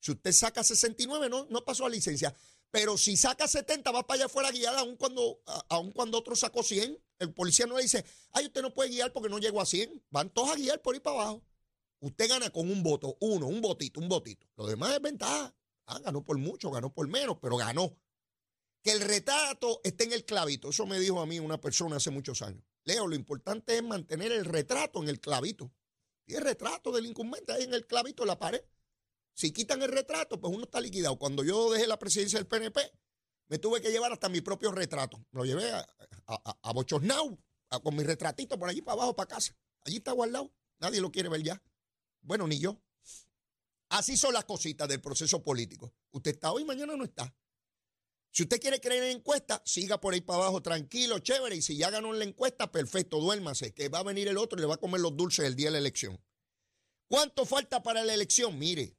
Si 0.00 0.12
usted 0.12 0.32
saca 0.32 0.62
69, 0.62 1.28
no, 1.28 1.46
no 1.50 1.64
pasó 1.64 1.86
a 1.86 1.90
licencia. 1.90 2.34
Pero 2.70 2.98
si 2.98 3.16
saca 3.16 3.46
70, 3.46 3.90
va 3.90 4.06
para 4.06 4.16
allá 4.16 4.26
afuera 4.26 4.48
a 4.48 4.52
guiar, 4.52 4.74
aun 4.76 4.96
cuando, 4.96 5.40
aun 5.68 5.92
cuando 5.92 6.18
otro 6.18 6.34
sacó 6.34 6.62
100. 6.62 6.98
El 7.18 7.32
policía 7.32 7.66
no 7.66 7.76
le 7.76 7.82
dice, 7.82 8.04
ay, 8.32 8.46
usted 8.46 8.62
no 8.62 8.74
puede 8.74 8.90
guiar 8.90 9.12
porque 9.12 9.28
no 9.28 9.38
llegó 9.38 9.60
a 9.60 9.66
100. 9.66 10.04
Van 10.10 10.30
todos 10.30 10.50
a 10.50 10.56
guiar 10.56 10.82
por 10.82 10.94
ahí 10.94 11.00
para 11.00 11.20
abajo. 11.20 11.44
Usted 12.00 12.28
gana 12.28 12.50
con 12.50 12.70
un 12.70 12.82
voto, 12.82 13.16
uno, 13.20 13.46
un 13.46 13.60
votito, 13.60 14.00
un 14.00 14.08
votito. 14.08 14.46
Lo 14.56 14.66
demás 14.66 14.94
es 14.94 15.00
ventaja. 15.00 15.54
Ah, 15.86 15.98
ganó 16.00 16.24
por 16.24 16.38
mucho, 16.38 16.70
ganó 16.70 16.92
por 16.92 17.08
menos, 17.08 17.38
pero 17.40 17.56
ganó. 17.56 17.96
Que 18.82 18.92
el 18.92 19.00
retrato 19.00 19.80
esté 19.84 20.04
en 20.04 20.12
el 20.12 20.24
clavito. 20.24 20.68
Eso 20.68 20.86
me 20.86 20.98
dijo 20.98 21.20
a 21.20 21.26
mí 21.26 21.38
una 21.40 21.60
persona 21.60 21.96
hace 21.96 22.10
muchos 22.10 22.42
años. 22.42 22.62
Leo, 22.84 23.06
lo 23.06 23.14
importante 23.14 23.76
es 23.76 23.82
mantener 23.82 24.32
el 24.32 24.44
retrato 24.44 25.02
en 25.02 25.08
el 25.08 25.20
clavito. 25.20 25.72
Y 26.26 26.34
el 26.34 26.42
retrato 26.42 26.92
del 26.92 27.06
incumbente 27.06 27.52
ahí 27.52 27.64
en 27.64 27.74
el 27.74 27.86
clavito 27.86 28.22
de 28.22 28.26
la 28.26 28.38
pared. 28.38 28.62
Si 29.34 29.52
quitan 29.52 29.82
el 29.82 29.90
retrato, 29.90 30.40
pues 30.40 30.54
uno 30.54 30.64
está 30.64 30.80
liquidado. 30.80 31.18
Cuando 31.18 31.42
yo 31.42 31.72
dejé 31.72 31.86
la 31.86 31.98
presidencia 31.98 32.38
del 32.38 32.46
PNP, 32.46 32.92
me 33.48 33.58
tuve 33.58 33.80
que 33.80 33.90
llevar 33.90 34.12
hasta 34.12 34.28
mi 34.28 34.40
propio 34.40 34.72
retrato. 34.72 35.24
Lo 35.32 35.44
llevé 35.44 35.70
a, 35.70 35.86
a, 36.26 36.72
Bochornau, 36.72 37.38
con 37.82 37.96
mi 37.96 38.02
retratito 38.02 38.58
por 38.58 38.68
allí 38.68 38.82
para 38.82 38.94
abajo, 38.94 39.16
para 39.16 39.28
casa. 39.28 39.56
Allí 39.84 39.96
está 39.96 40.12
guardado. 40.12 40.52
Nadie 40.78 41.00
lo 41.00 41.10
quiere 41.12 41.28
ver 41.28 41.42
ya. 41.42 41.62
Bueno, 42.22 42.46
ni 42.46 42.58
yo. 42.58 42.80
Así 43.90 44.16
son 44.16 44.32
las 44.34 44.44
cositas 44.44 44.88
del 44.88 45.00
proceso 45.00 45.42
político. 45.42 45.94
Usted 46.10 46.32
está 46.32 46.52
hoy, 46.52 46.64
mañana 46.64 46.96
no 46.96 47.04
está. 47.04 47.34
Si 48.30 48.42
usted 48.42 48.60
quiere 48.60 48.80
creer 48.80 49.04
en 49.04 49.18
encuesta, 49.18 49.62
siga 49.64 50.00
por 50.00 50.12
ahí 50.12 50.20
para 50.20 50.40
abajo 50.40 50.60
tranquilo, 50.60 51.20
chévere. 51.20 51.54
Y 51.54 51.62
si 51.62 51.76
ya 51.76 51.90
ganó 51.90 52.12
en 52.12 52.18
la 52.18 52.24
encuesta, 52.24 52.72
perfecto, 52.72 53.20
duérmase, 53.20 53.72
que 53.72 53.88
va 53.88 54.00
a 54.00 54.02
venir 54.02 54.26
el 54.26 54.38
otro 54.38 54.58
y 54.58 54.62
le 54.62 54.66
va 54.66 54.74
a 54.74 54.80
comer 54.80 55.00
los 55.00 55.16
dulces 55.16 55.44
el 55.44 55.54
día 55.54 55.66
de 55.66 55.72
la 55.72 55.78
elección. 55.78 56.20
¿Cuánto 57.06 57.46
falta 57.46 57.82
para 57.82 58.02
la 58.02 58.14
elección? 58.14 58.58
Mire, 58.58 58.96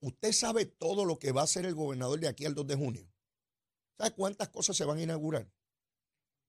usted 0.00 0.32
sabe 0.32 0.66
todo 0.66 1.04
lo 1.04 1.18
que 1.18 1.32
va 1.32 1.42
a 1.42 1.44
hacer 1.44 1.66
el 1.66 1.74
gobernador 1.74 2.20
de 2.20 2.28
aquí 2.28 2.44
al 2.44 2.54
2 2.54 2.66
de 2.66 2.76
junio. 2.76 3.12
¿Sabe 3.98 4.12
cuántas 4.12 4.48
cosas 4.48 4.76
se 4.76 4.84
van 4.84 4.98
a 4.98 5.02
inaugurar? 5.02 5.50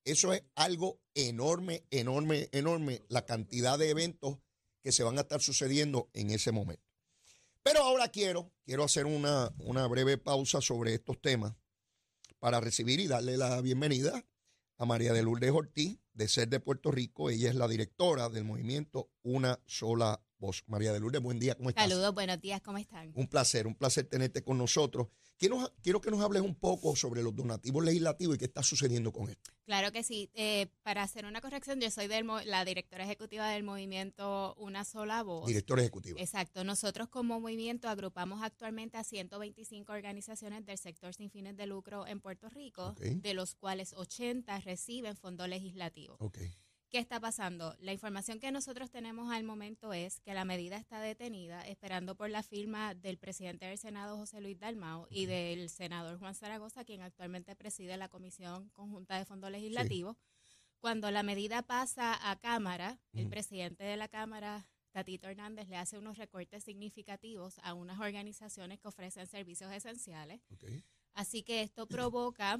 Eso 0.03 0.33
es 0.33 0.43
algo 0.55 1.01
enorme, 1.15 1.85
enorme, 1.91 2.49
enorme, 2.51 3.05
la 3.09 3.25
cantidad 3.25 3.77
de 3.77 3.89
eventos 3.89 4.37
que 4.81 4.91
se 4.91 5.03
van 5.03 5.17
a 5.17 5.21
estar 5.21 5.41
sucediendo 5.41 6.09
en 6.13 6.29
ese 6.29 6.51
momento. 6.51 6.83
Pero 7.61 7.81
ahora 7.81 8.09
quiero, 8.09 8.53
quiero 8.63 8.85
hacer 8.85 9.05
una, 9.05 9.53
una 9.59 9.85
breve 9.87 10.17
pausa 10.17 10.61
sobre 10.61 10.93
estos 10.93 11.21
temas 11.21 11.55
para 12.39 12.61
recibir 12.61 12.99
y 12.99 13.07
darle 13.07 13.35
la 13.35 13.59
bienvenida 13.61 14.25
a 14.77 14.85
María 14.85 15.11
de 15.11 15.23
Lourdes 15.23 15.51
Ortiz, 15.51 15.99
de 16.13 16.27
Ser 16.27 16.47
de 16.49 16.59
Puerto 16.59 16.91
Rico. 16.91 17.29
Ella 17.29 17.49
es 17.49 17.55
la 17.55 17.67
directora 17.67 18.29
del 18.29 18.45
movimiento 18.45 19.11
Una 19.23 19.59
Sola 19.65 20.21
Voz. 20.39 20.63
María 20.67 20.93
de 20.93 20.99
Lourdes, 20.99 21.21
buen 21.21 21.39
día, 21.39 21.55
¿cómo 21.55 21.69
estás? 21.69 21.89
Saludos, 21.89 22.13
buenos 22.13 22.39
días, 22.39 22.61
¿cómo 22.61 22.77
están? 22.77 23.11
Un 23.15 23.27
placer, 23.27 23.67
un 23.67 23.75
placer 23.75 24.05
tenerte 24.05 24.43
con 24.43 24.57
nosotros. 24.57 25.07
Quiero, 25.37 25.71
quiero 25.83 26.01
que 26.01 26.09
nos 26.09 26.21
hables 26.21 26.41
un 26.41 26.55
poco 26.55 26.95
sobre 26.95 27.21
los 27.21 27.35
donativos 27.35 27.83
legislativos 27.83 28.35
y 28.35 28.39
qué 28.39 28.45
está 28.45 28.63
sucediendo 28.63 29.11
con 29.11 29.29
esto. 29.29 29.51
Claro 29.65 29.91
que 29.91 30.03
sí. 30.03 30.31
Eh, 30.33 30.67
para 30.81 31.03
hacer 31.03 31.25
una 31.25 31.41
corrección, 31.41 31.79
yo 31.79 31.91
soy 31.91 32.07
del 32.07 32.25
la 32.45 32.65
directora 32.65 33.03
ejecutiva 33.03 33.47
del 33.49 33.63
movimiento 33.63 34.55
Una 34.57 34.83
Sola 34.83 35.23
Voz. 35.23 35.45
Director 35.45 35.79
ejecutivo. 35.79 36.17
Exacto. 36.19 36.63
Nosotros 36.63 37.09
como 37.09 37.39
movimiento 37.39 37.87
agrupamos 37.87 38.41
actualmente 38.41 38.97
a 38.97 39.03
125 39.03 39.91
organizaciones 39.91 40.65
del 40.65 40.77
sector 40.77 41.13
sin 41.13 41.29
fines 41.29 41.55
de 41.55 41.67
lucro 41.67 42.07
en 42.07 42.19
Puerto 42.19 42.49
Rico, 42.49 42.95
de 42.99 43.33
los 43.33 43.55
cuales 43.55 43.93
80 43.93 44.59
reciben 44.61 45.15
fondos 45.15 45.47
legislativos. 45.47 46.17
Ok. 46.19 46.39
¿Qué 46.97 47.01
está 47.01 47.19
pasando? 47.19 47.75
La 47.79 47.93
información 47.93 48.39
que 48.39 48.51
nosotros 48.51 48.89
tenemos 48.89 49.31
al 49.31 49.43
momento 49.43 49.93
es 49.93 50.19
que 50.19 50.33
la 50.33 50.45
medida 50.45 50.77
está 50.77 50.99
detenida, 50.99 51.61
esperando 51.67 52.15
por 52.15 52.31
la 52.31 52.41
firma 52.41 52.95
del 52.95 53.19
presidente 53.19 53.67
del 53.67 53.77
Senado, 53.77 54.17
José 54.17 54.41
Luis 54.41 54.57
Dalmao, 54.57 55.07
y 55.11 55.27
del 55.27 55.69
senador 55.69 56.17
Juan 56.17 56.33
Zaragoza, 56.33 56.85
quien 56.85 57.01
actualmente 57.01 57.55
preside 57.55 57.97
la 57.97 58.09
Comisión 58.09 58.69
Conjunta 58.69 59.15
de 59.15 59.25
Fondos 59.25 59.51
Legislativos. 59.51 60.17
Cuando 60.79 61.11
la 61.11 61.21
medida 61.21 61.61
pasa 61.61 62.17
a 62.31 62.35
Cámara, 62.39 62.97
el 63.13 63.29
presidente 63.29 63.83
de 63.83 63.95
la 63.95 64.07
Cámara, 64.07 64.67
Tatito 64.89 65.27
Hernández, 65.27 65.67
le 65.67 65.77
hace 65.77 65.99
unos 65.99 66.17
recortes 66.17 66.63
significativos 66.63 67.59
a 67.61 67.75
unas 67.75 67.99
organizaciones 67.99 68.79
que 68.79 68.87
ofrecen 68.87 69.27
servicios 69.27 69.71
esenciales. 69.71 70.41
ok. 70.51 70.63
Así 71.13 71.43
que 71.43 71.61
esto 71.61 71.85
provoca 71.87 72.59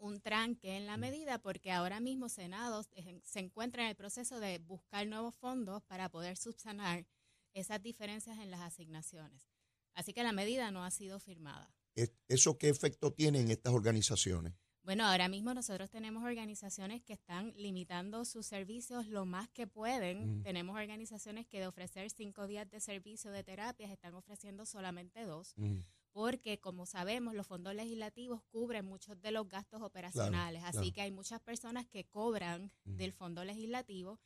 un 0.00 0.20
tranque 0.20 0.76
en 0.76 0.86
la 0.86 0.96
medida 0.96 1.38
porque 1.38 1.72
ahora 1.72 2.00
mismo 2.00 2.28
Senado 2.28 2.82
se 3.22 3.38
encuentra 3.40 3.82
en 3.84 3.88
el 3.90 3.96
proceso 3.96 4.40
de 4.40 4.58
buscar 4.58 5.06
nuevos 5.06 5.34
fondos 5.34 5.82
para 5.84 6.08
poder 6.08 6.36
subsanar 6.36 7.06
esas 7.54 7.82
diferencias 7.82 8.38
en 8.38 8.50
las 8.50 8.60
asignaciones. 8.60 9.48
Así 9.94 10.12
que 10.12 10.22
la 10.22 10.32
medida 10.32 10.70
no 10.70 10.84
ha 10.84 10.90
sido 10.90 11.18
firmada. 11.18 11.74
Es- 11.94 12.12
¿Eso 12.28 12.58
qué 12.58 12.68
efecto 12.68 13.12
tiene 13.12 13.40
en 13.40 13.50
estas 13.50 13.72
organizaciones? 13.72 14.52
Bueno, 14.82 15.04
ahora 15.04 15.28
mismo 15.28 15.52
nosotros 15.52 15.90
tenemos 15.90 16.22
organizaciones 16.22 17.02
que 17.02 17.14
están 17.14 17.52
limitando 17.56 18.24
sus 18.24 18.46
servicios 18.46 19.08
lo 19.08 19.24
más 19.24 19.48
que 19.48 19.66
pueden. 19.66 20.40
Mm. 20.40 20.42
Tenemos 20.44 20.76
organizaciones 20.76 21.44
que 21.46 21.58
de 21.58 21.66
ofrecer 21.66 22.08
cinco 22.10 22.46
días 22.46 22.70
de 22.70 22.78
servicio 22.78 23.32
de 23.32 23.42
terapias 23.42 23.90
están 23.90 24.14
ofreciendo 24.14 24.64
solamente 24.64 25.24
dos. 25.24 25.54
Mm, 25.56 25.80
porque 26.16 26.58
como 26.58 26.86
sabemos 26.86 27.34
los 27.34 27.46
fondos 27.46 27.74
legislativos 27.74 28.40
cubren 28.50 28.86
muchos 28.86 29.20
de 29.20 29.32
los 29.32 29.46
gastos 29.50 29.82
operacionales, 29.82 30.62
así 30.64 30.78
claro. 30.78 30.92
que 30.94 31.00
hay 31.02 31.10
muchas 31.10 31.42
personas 31.42 31.86
que 31.86 32.04
cobran 32.06 32.72
del 32.86 33.12
fondo 33.12 33.44
legislativo 33.44 34.18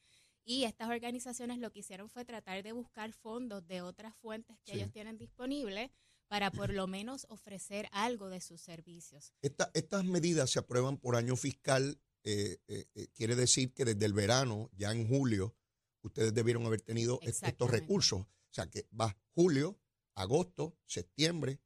y 0.44 0.62
estas 0.62 0.88
organizaciones 0.88 1.58
lo 1.58 1.72
que 1.72 1.80
hicieron 1.80 2.08
fue 2.08 2.24
tratar 2.24 2.62
de 2.62 2.70
buscar 2.70 3.12
fondos 3.12 3.66
de 3.66 3.82
otras 3.82 4.14
fuentes 4.14 4.56
que 4.64 4.70
Sí. 4.74 4.78
ellos 4.78 4.92
tienen 4.92 5.18
disponibles 5.18 5.90
para 6.28 6.52
por 6.52 6.72
lo 6.72 6.86
menos 6.86 7.26
ofrecer 7.28 7.88
algo 7.90 8.28
de 8.28 8.40
sus 8.40 8.60
servicios. 8.60 9.32
Esta- 9.42 9.72
estas 9.74 10.04
medidas 10.04 10.48
se 10.48 10.60
aprueban 10.60 10.96
por 10.96 11.16
año 11.16 11.34
fiscal. 11.34 12.00
eh, 12.22 12.58
eh, 12.68 12.84
eh, 12.94 13.08
quiere 13.14 13.34
decir 13.34 13.72
que 13.72 13.84
desde 13.86 14.04
el 14.04 14.12
verano, 14.12 14.68
ya 14.76 14.92
en 14.92 15.08
julio, 15.08 15.56
ustedes 16.02 16.34
debieron 16.34 16.66
haber 16.66 16.82
tenido 16.82 17.18
est- 17.22 17.42
estos 17.42 17.70
recursos. 17.70 18.20
O 18.20 18.52
sea, 18.52 18.68
que 18.68 18.86
va 18.92 19.16
julio, 19.34 19.80
agosto, 20.14 20.76
septiembre, 20.84 21.58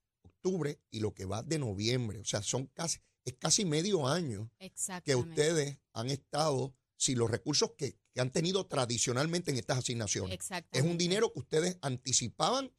octubre 0.45 0.79
y 0.91 1.01
lo 1.01 1.15
que 1.15 1.25
va 1.25 1.43
de 1.43 1.59
noviembre. 1.59 2.21
O 2.21 2.25
sea, 2.25 2.43
son 2.43 2.67
casi, 2.67 2.99
es 3.25 3.35
casi 3.35 3.65
medio 3.65 4.07
año 4.07 4.51
que 5.05 5.15
ustedes 5.15 5.79
han 5.93 6.11
estado 6.11 6.75
sin 6.97 7.19
los 7.19 7.31
recursos 7.31 7.73
que, 7.77 7.97
que 8.13 8.21
han 8.21 8.31
tenido 8.31 8.67
tradicionalmente 8.67 9.51
en 9.51 9.57
estas 9.57 9.79
asignaciones. 9.79 10.39
Es 10.71 10.83
un 10.83 10.99
dinero 10.99 11.33
que 11.33 11.41
ustedes 11.41 11.79
anticipaban 11.83 12.73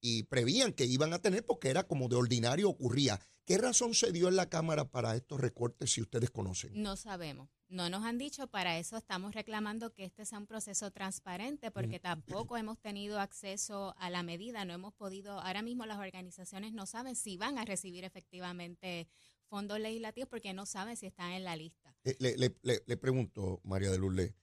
y 0.00 0.24
prevían 0.24 0.72
que 0.72 0.84
iban 0.84 1.12
a 1.12 1.20
tener 1.20 1.46
porque 1.46 1.70
era 1.70 1.86
como 1.86 2.08
de 2.08 2.16
ordinario 2.16 2.68
ocurría. 2.68 3.20
¿Qué 3.46 3.58
razón 3.58 3.92
se 3.94 4.10
dio 4.10 4.28
en 4.28 4.36
la 4.36 4.48
Cámara 4.48 4.90
para 4.90 5.14
estos 5.16 5.38
recortes 5.38 5.92
si 5.92 6.00
ustedes 6.00 6.30
conocen? 6.30 6.70
No 6.82 6.96
sabemos. 6.96 7.50
No 7.68 7.90
nos 7.90 8.04
han 8.04 8.16
dicho, 8.16 8.46
para 8.46 8.78
eso 8.78 8.96
estamos 8.96 9.34
reclamando 9.34 9.92
que 9.92 10.04
este 10.04 10.24
sea 10.24 10.38
un 10.38 10.46
proceso 10.46 10.90
transparente, 10.92 11.70
porque 11.70 11.98
tampoco 12.00 12.56
hemos 12.56 12.78
tenido 12.80 13.18
acceso 13.20 13.94
a 13.98 14.08
la 14.10 14.22
medida, 14.22 14.64
no 14.64 14.72
hemos 14.72 14.94
podido, 14.94 15.40
ahora 15.40 15.60
mismo 15.62 15.84
las 15.84 15.98
organizaciones 15.98 16.72
no 16.72 16.86
saben 16.86 17.16
si 17.16 17.36
van 17.36 17.58
a 17.58 17.64
recibir 17.64 18.04
efectivamente 18.04 19.08
fondos 19.48 19.78
legislativos 19.78 20.28
porque 20.30 20.54
no 20.54 20.64
saben 20.66 20.96
si 20.96 21.06
están 21.06 21.32
en 21.32 21.44
la 21.44 21.56
lista. 21.56 21.94
Eh, 22.04 22.16
le, 22.20 22.36
le- 22.38 22.56
le- 22.62 22.82
le 22.86 22.96
pregunto, 22.96 23.60
María 23.64 23.90
de 23.90 23.98
Lourdes, 23.98 24.34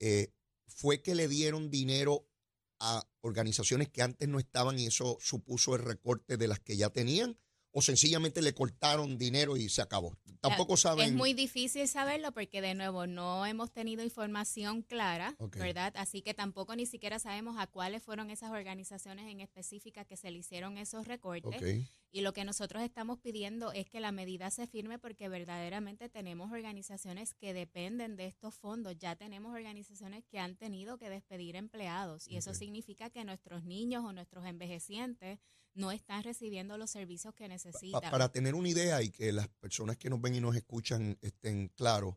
eh, 0.00 0.32
¿fue 0.66 1.00
que 1.02 1.14
le 1.14 1.28
dieron 1.28 1.70
dinero 1.70 2.26
a 2.80 3.06
organizaciones 3.20 3.88
que 3.88 4.02
antes 4.02 4.28
no 4.28 4.38
estaban 4.38 4.78
y 4.78 4.86
eso 4.86 5.16
supuso 5.20 5.74
el 5.76 5.82
recorte 5.82 6.36
de 6.36 6.48
las 6.48 6.58
que 6.60 6.76
ya 6.76 6.90
tenían? 6.90 7.38
¿O 7.72 7.82
sencillamente 7.82 8.42
le 8.42 8.54
cortaron 8.54 9.18
dinero 9.18 9.56
y 9.56 9.68
se 9.68 9.82
acabó? 9.82 10.16
Tampoco 10.40 10.76
saben. 10.76 11.08
Es 11.08 11.12
muy 11.12 11.34
difícil 11.34 11.86
saberlo 11.88 12.32
porque 12.32 12.60
de 12.60 12.74
nuevo 12.74 13.06
no 13.06 13.44
hemos 13.44 13.72
tenido 13.72 14.02
información 14.02 14.82
clara. 14.82 15.36
¿verdad? 15.56 15.92
Así 15.96 16.22
que 16.22 16.34
tampoco 16.34 16.76
ni 16.76 16.86
siquiera 16.86 17.18
sabemos 17.18 17.56
a 17.58 17.66
cuáles 17.66 18.02
fueron 18.02 18.30
esas 18.30 18.50
organizaciones 18.50 19.30
en 19.30 19.40
específica 19.40 20.04
que 20.04 20.16
se 20.16 20.30
le 20.30 20.38
hicieron 20.38 20.78
esos 20.78 21.06
recortes. 21.06 21.88
Y 22.10 22.22
lo 22.22 22.32
que 22.32 22.44
nosotros 22.44 22.82
estamos 22.82 23.18
pidiendo 23.18 23.72
es 23.72 23.90
que 23.90 24.00
la 24.00 24.12
medida 24.12 24.50
se 24.50 24.66
firme 24.66 24.98
porque 24.98 25.28
verdaderamente 25.28 26.08
tenemos 26.08 26.50
organizaciones 26.52 27.34
que 27.34 27.52
dependen 27.52 28.16
de 28.16 28.26
estos 28.26 28.54
fondos. 28.54 28.96
Ya 28.98 29.16
tenemos 29.16 29.54
organizaciones 29.54 30.24
que 30.24 30.38
han 30.38 30.56
tenido 30.56 30.98
que 30.98 31.10
despedir 31.10 31.56
empleados 31.56 32.26
y 32.26 32.36
eso 32.36 32.54
significa 32.54 33.10
que 33.10 33.24
nuestros 33.24 33.64
niños 33.64 34.04
o 34.04 34.12
nuestros 34.12 34.46
envejecientes 34.46 35.38
no 35.74 35.90
están 35.92 36.22
recibiendo 36.24 36.76
los 36.78 36.90
servicios 36.90 37.34
que 37.34 37.44
Pa- 37.44 37.48
necesitan. 37.48 38.10
para 38.10 38.30
tener 38.30 38.54
una 38.54 38.68
idea 38.68 39.02
y 39.02 39.10
que 39.10 39.32
las 39.32 39.48
personas 39.48 39.96
que 39.96 40.10
nos 40.10 40.20
ven 40.20 40.34
y 40.34 40.40
nos 40.40 40.56
escuchan 40.56 41.18
estén 41.20 41.68
claros, 41.68 42.16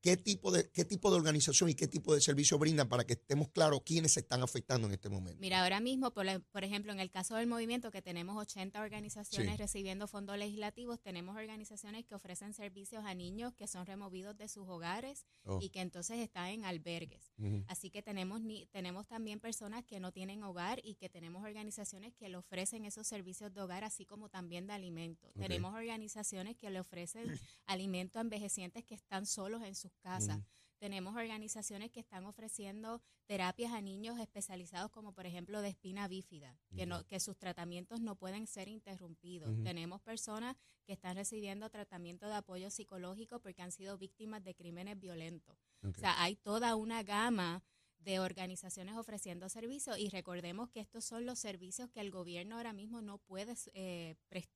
¿qué 0.00 0.16
tipo, 0.16 0.50
de, 0.52 0.70
¿qué 0.70 0.84
tipo 0.84 1.10
de 1.10 1.16
organización 1.16 1.70
y 1.70 1.74
qué 1.74 1.88
tipo 1.88 2.14
de 2.14 2.20
servicio 2.20 2.58
brindan 2.58 2.88
para 2.88 3.04
que 3.04 3.14
estemos 3.14 3.48
claros 3.50 3.80
quiénes 3.84 4.12
se 4.12 4.20
están 4.20 4.42
afectando 4.42 4.86
en 4.86 4.94
este 4.94 5.08
momento? 5.08 5.40
Mira, 5.40 5.62
ahora 5.62 5.80
mismo, 5.80 6.12
por, 6.12 6.24
la- 6.24 6.38
por 6.38 6.62
ejemplo, 6.64 6.92
en 6.92 7.00
el 7.00 7.10
caso 7.10 7.34
del 7.36 7.46
movimiento, 7.46 7.90
que 7.90 8.02
tenemos 8.02 8.36
80 8.36 8.80
organizaciones 8.80 9.52
Sí. 9.52 9.56
recibiendo 9.56 10.06
fondos 10.06 10.38
legislativos, 10.38 11.00
tenemos 11.00 11.36
organizaciones 11.36 12.04
que 12.04 12.14
ofrecen 12.14 12.54
servicios 12.54 13.04
a 13.04 13.14
niños 13.14 13.52
que 13.54 13.66
son 13.66 13.86
removidos 13.86 14.36
de 14.36 14.48
sus 14.48 14.68
hogares 14.68 15.26
Oh. 15.44 15.58
y 15.60 15.70
que 15.70 15.80
entonces 15.80 16.18
están 16.18 16.48
en 16.48 16.64
albergues. 16.64 17.32
Así 17.68 17.90
que 17.90 18.02
tenemos, 18.02 18.40
ni, 18.40 18.66
tenemos 18.66 19.06
también 19.06 19.40
personas 19.40 19.84
que 19.84 20.00
no 20.00 20.12
tienen 20.12 20.42
hogar 20.42 20.80
y 20.84 20.94
que 20.94 21.08
tenemos 21.08 21.44
organizaciones 21.44 22.14
que 22.14 22.28
le 22.28 22.36
ofrecen 22.36 22.84
esos 22.84 23.06
servicios 23.06 23.52
de 23.52 23.60
hogar, 23.60 23.84
así 23.84 24.04
como 24.06 24.28
también 24.28 24.66
de 24.66 24.72
alimentos. 24.72 25.32
Tenemos 25.34 25.74
organizaciones 25.74 26.56
que 26.56 26.70
le 26.70 26.80
ofrecen 26.80 27.24
alimento 27.66 28.18
a 28.18 28.22
envejecientes 28.22 28.84
que 28.84 28.94
están 28.94 29.26
solos 29.26 29.62
en 29.62 29.74
sus 29.88 29.98
casas. 29.98 30.40
Tenemos 30.78 31.16
organizaciones 31.16 31.90
que 31.90 32.00
están 32.00 32.26
ofreciendo 32.26 33.00
terapias 33.26 33.72
a 33.72 33.80
niños 33.80 34.18
especializados 34.18 34.90
como 34.90 35.12
por 35.12 35.26
ejemplo 35.26 35.62
de 35.62 35.68
espina 35.68 36.06
bífida, 36.06 36.58
que, 36.74 36.84
no, 36.84 37.06
que 37.06 37.18
sus 37.18 37.38
tratamientos 37.38 38.00
no 38.00 38.16
pueden 38.16 38.46
ser 38.46 38.68
interrumpidos. 38.68 39.62
Tenemos 39.62 40.02
personas 40.02 40.54
que 40.84 40.92
están 40.92 41.16
recibiendo 41.16 41.70
tratamiento 41.70 42.26
de 42.26 42.34
apoyo 42.34 42.70
psicológico 42.70 43.40
porque 43.40 43.62
han 43.62 43.72
sido 43.72 43.96
víctimas 43.96 44.44
de 44.44 44.54
crímenes 44.54 45.00
violentos. 45.00 45.56
O 45.82 45.92
sea, 45.94 46.20
hay 46.22 46.36
toda 46.36 46.76
una 46.76 47.02
gama 47.02 47.62
de 47.98 48.20
organizaciones 48.20 48.96
ofreciendo 48.96 49.48
servicios 49.48 49.98
y 49.98 50.08
recordemos 50.10 50.70
que 50.70 50.80
estos 50.80 51.04
son 51.04 51.26
los 51.26 51.40
servicios 51.40 51.90
que 51.90 52.00
el 52.00 52.12
gobierno 52.12 52.56
ahora 52.56 52.72
mismo 52.72 53.02
no 53.02 53.18
puede 53.18 53.54
eh, 53.74 54.14
prestar 54.28 54.55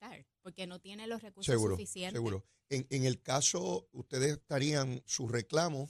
porque 0.51 0.67
no 0.67 0.81
tiene 0.81 1.07
los 1.07 1.23
recursos 1.23 1.53
Seguro, 1.53 1.77
suficientes. 1.77 2.17
seguro. 2.17 2.45
En, 2.69 2.87
en 2.91 3.05
el 3.05 3.21
caso, 3.23 3.89
ustedes 3.93 4.33
estarían 4.33 5.03
su 5.07 5.29
reclamo 5.29 5.89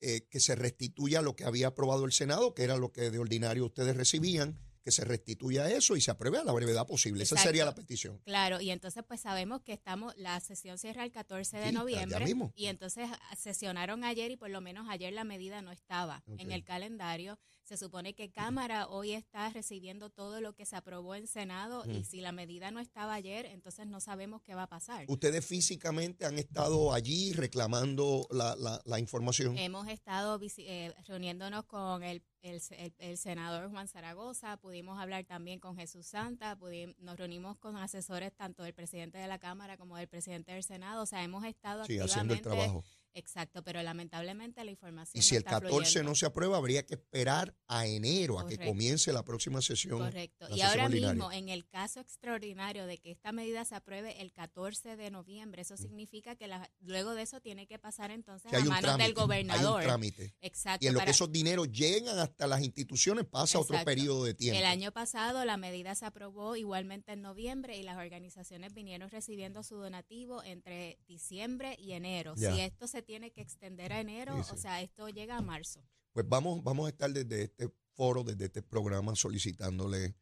eh, 0.00 0.26
que 0.30 0.38
se 0.40 0.54
restituya 0.54 1.22
lo 1.22 1.34
que 1.34 1.44
había 1.44 1.68
aprobado 1.68 2.04
el 2.04 2.12
Senado, 2.12 2.54
que 2.54 2.62
era 2.62 2.76
lo 2.76 2.92
que 2.92 3.10
de 3.10 3.18
ordinario 3.18 3.66
ustedes 3.66 3.96
recibían, 3.96 4.58
que 4.84 4.92
se 4.92 5.04
restituya 5.04 5.68
eso 5.70 5.96
y 5.96 6.00
se 6.00 6.10
apruebe 6.12 6.38
a 6.38 6.44
la 6.44 6.52
brevedad 6.52 6.86
posible. 6.86 7.24
Esa 7.24 7.36
sería 7.36 7.64
la 7.64 7.74
petición. 7.74 8.18
Claro, 8.24 8.60
y 8.60 8.70
entonces 8.70 9.02
pues 9.06 9.20
sabemos 9.20 9.60
que 9.62 9.72
estamos, 9.72 10.14
la 10.16 10.38
sesión 10.40 10.78
cierra 10.78 11.04
el 11.04 11.10
14 11.12 11.58
de 11.58 11.68
Sí, 11.68 11.74
noviembre 11.74 12.24
mismo. 12.24 12.52
y 12.54 12.66
entonces 12.66 13.08
sesionaron 13.36 14.04
ayer 14.04 14.30
y 14.30 14.36
por 14.36 14.50
lo 14.50 14.60
menos 14.60 14.86
ayer 14.88 15.12
la 15.12 15.24
medida 15.24 15.60
no 15.62 15.72
estaba 15.72 16.22
en 16.38 16.52
el 16.52 16.64
calendario. 16.64 17.38
Se 17.68 17.76
supone 17.76 18.14
que 18.14 18.30
Cámara 18.30 18.86
hoy 18.88 19.12
está 19.12 19.50
recibiendo 19.50 20.08
todo 20.08 20.40
lo 20.40 20.54
que 20.54 20.64
se 20.64 20.74
aprobó 20.74 21.14
en 21.14 21.26
Senado 21.26 21.84
y 21.84 22.02
si 22.02 22.22
la 22.22 22.32
medida 22.32 22.70
no 22.70 22.80
estaba 22.80 23.12
ayer, 23.12 23.44
entonces 23.44 23.86
no 23.86 24.00
sabemos 24.00 24.40
qué 24.40 24.54
va 24.54 24.62
a 24.62 24.68
pasar. 24.70 25.04
Ustedes 25.06 25.44
físicamente 25.44 26.24
han 26.24 26.38
estado 26.38 26.94
allí 26.94 27.34
reclamando 27.34 28.26
la, 28.30 28.56
la- 28.56 28.80
la 28.86 28.98
información. 28.98 29.58
Hemos 29.58 29.86
estado 29.88 30.40
eh, 30.56 30.94
reuniéndonos 31.06 31.66
con 31.66 32.02
el, 32.04 32.22
el, 32.40 32.62
el- 32.70 32.94
el 32.98 33.18
senador 33.18 33.68
Juan 33.70 33.86
Zaragoza, 33.86 34.56
pudimos 34.56 34.98
hablar 34.98 35.26
también 35.26 35.60
con 35.60 35.76
Jesús 35.76 36.06
Santa, 36.06 36.58
pudi- 36.58 36.96
nos 37.00 37.18
reunimos 37.18 37.58
con 37.58 37.76
asesores 37.76 38.32
tanto 38.34 38.62
del 38.62 38.72
presidente 38.72 39.18
de 39.18 39.26
la 39.28 39.38
Cámara 39.38 39.76
como 39.76 39.98
del 39.98 40.08
presidente 40.08 40.52
del 40.52 40.62
Senado, 40.62 41.02
o 41.02 41.06
sea, 41.06 41.22
hemos 41.22 41.44
estado 41.44 41.84
Sí, 41.84 41.98
haciendo 41.98 42.32
el 42.32 42.40
trabajo. 42.40 42.82
Exacto, 43.18 43.62
pero 43.64 43.82
lamentablemente 43.82 44.64
la 44.64 44.70
información 44.70 45.18
Y 45.18 45.22
si 45.22 45.34
no 45.34 45.38
el 45.38 45.44
está 45.44 45.50
14 45.60 45.74
fluyendo. 45.74 46.10
no 46.10 46.14
se 46.14 46.26
aprueba, 46.26 46.56
habría 46.56 46.84
que 46.86 46.94
esperar 46.94 47.54
a 47.66 47.86
enero, 47.86 48.38
a 48.38 48.42
que 48.46 48.54
Correcto. 48.56 48.66
comience 48.70 49.12
la 49.12 49.24
próxima 49.24 49.60
sesión. 49.60 49.98
Correcto. 49.98 50.46
Y 50.46 50.50
sesión 50.52 50.68
ahora 50.68 50.84
ordinaria. 50.86 51.12
mismo, 51.14 51.32
en 51.32 51.48
el 51.48 51.66
caso 51.66 52.00
extraordinario 52.00 52.86
de 52.86 52.98
que 52.98 53.10
esta 53.10 53.32
medida 53.32 53.64
se 53.64 53.74
apruebe 53.74 54.20
el 54.22 54.32
14 54.32 54.96
de 54.96 55.10
noviembre, 55.10 55.62
eso 55.62 55.76
significa 55.76 56.36
que 56.36 56.46
la- 56.46 56.70
luego 56.80 57.14
de 57.14 57.22
eso 57.22 57.40
tiene 57.40 57.66
que 57.66 57.78
pasar 57.78 58.10
entonces 58.10 58.50
Que 58.50 58.56
a 58.56 58.60
manos 58.60 58.80
trámite, 58.82 59.02
del 59.04 59.14
gobernador. 59.14 59.80
Hay 59.80 59.84
un 59.86 59.88
trámite. 59.88 60.34
Exacto. 60.40 60.84
Y 60.84 60.88
en 60.88 60.94
lo 60.94 60.98
para- 61.00 61.06
que 61.06 61.10
esos 61.12 61.32
dineros 61.32 61.70
llegan 61.72 62.18
hasta 62.18 62.46
las 62.46 62.62
instituciones 62.62 63.24
pasa 63.24 63.58
otro 63.58 63.74
Exacto. 63.74 63.86
periodo 63.90 64.24
de 64.24 64.34
tiempo. 64.34 64.58
El 64.58 64.66
año 64.66 64.92
pasado 64.92 65.44
la 65.44 65.56
medida 65.56 65.94
se 65.94 66.06
aprobó 66.06 66.56
igualmente 66.56 67.12
en 67.12 67.22
noviembre 67.22 67.76
y 67.76 67.82
las 67.82 67.96
organizaciones 67.98 68.72
vinieron 68.74 69.10
recibiendo 69.10 69.62
su 69.62 69.76
donativo 69.76 70.42
entre 70.44 70.98
diciembre 71.06 71.76
y 71.78 71.92
enero. 71.92 72.34
Ya. 72.36 72.54
Si 72.54 72.60
esto 72.60 72.86
se 72.86 73.02
tiene 73.08 73.30
que 73.30 73.40
extender 73.40 73.90
a 73.90 74.00
enero, 74.00 74.36
Sí, 74.36 74.42
sí. 74.50 74.54
o 74.54 74.58
sea, 74.58 74.82
esto 74.82 75.08
llega 75.08 75.38
a 75.38 75.40
marzo. 75.40 75.80
Pues 76.12 76.28
vamos, 76.28 76.62
vamos 76.62 76.84
a 76.84 76.90
estar 76.90 77.10
desde 77.10 77.44
este 77.44 77.72
foro, 77.94 78.22
desde 78.22 78.44
este 78.44 78.60
programa, 78.60 79.16
solicitándole 79.16 80.14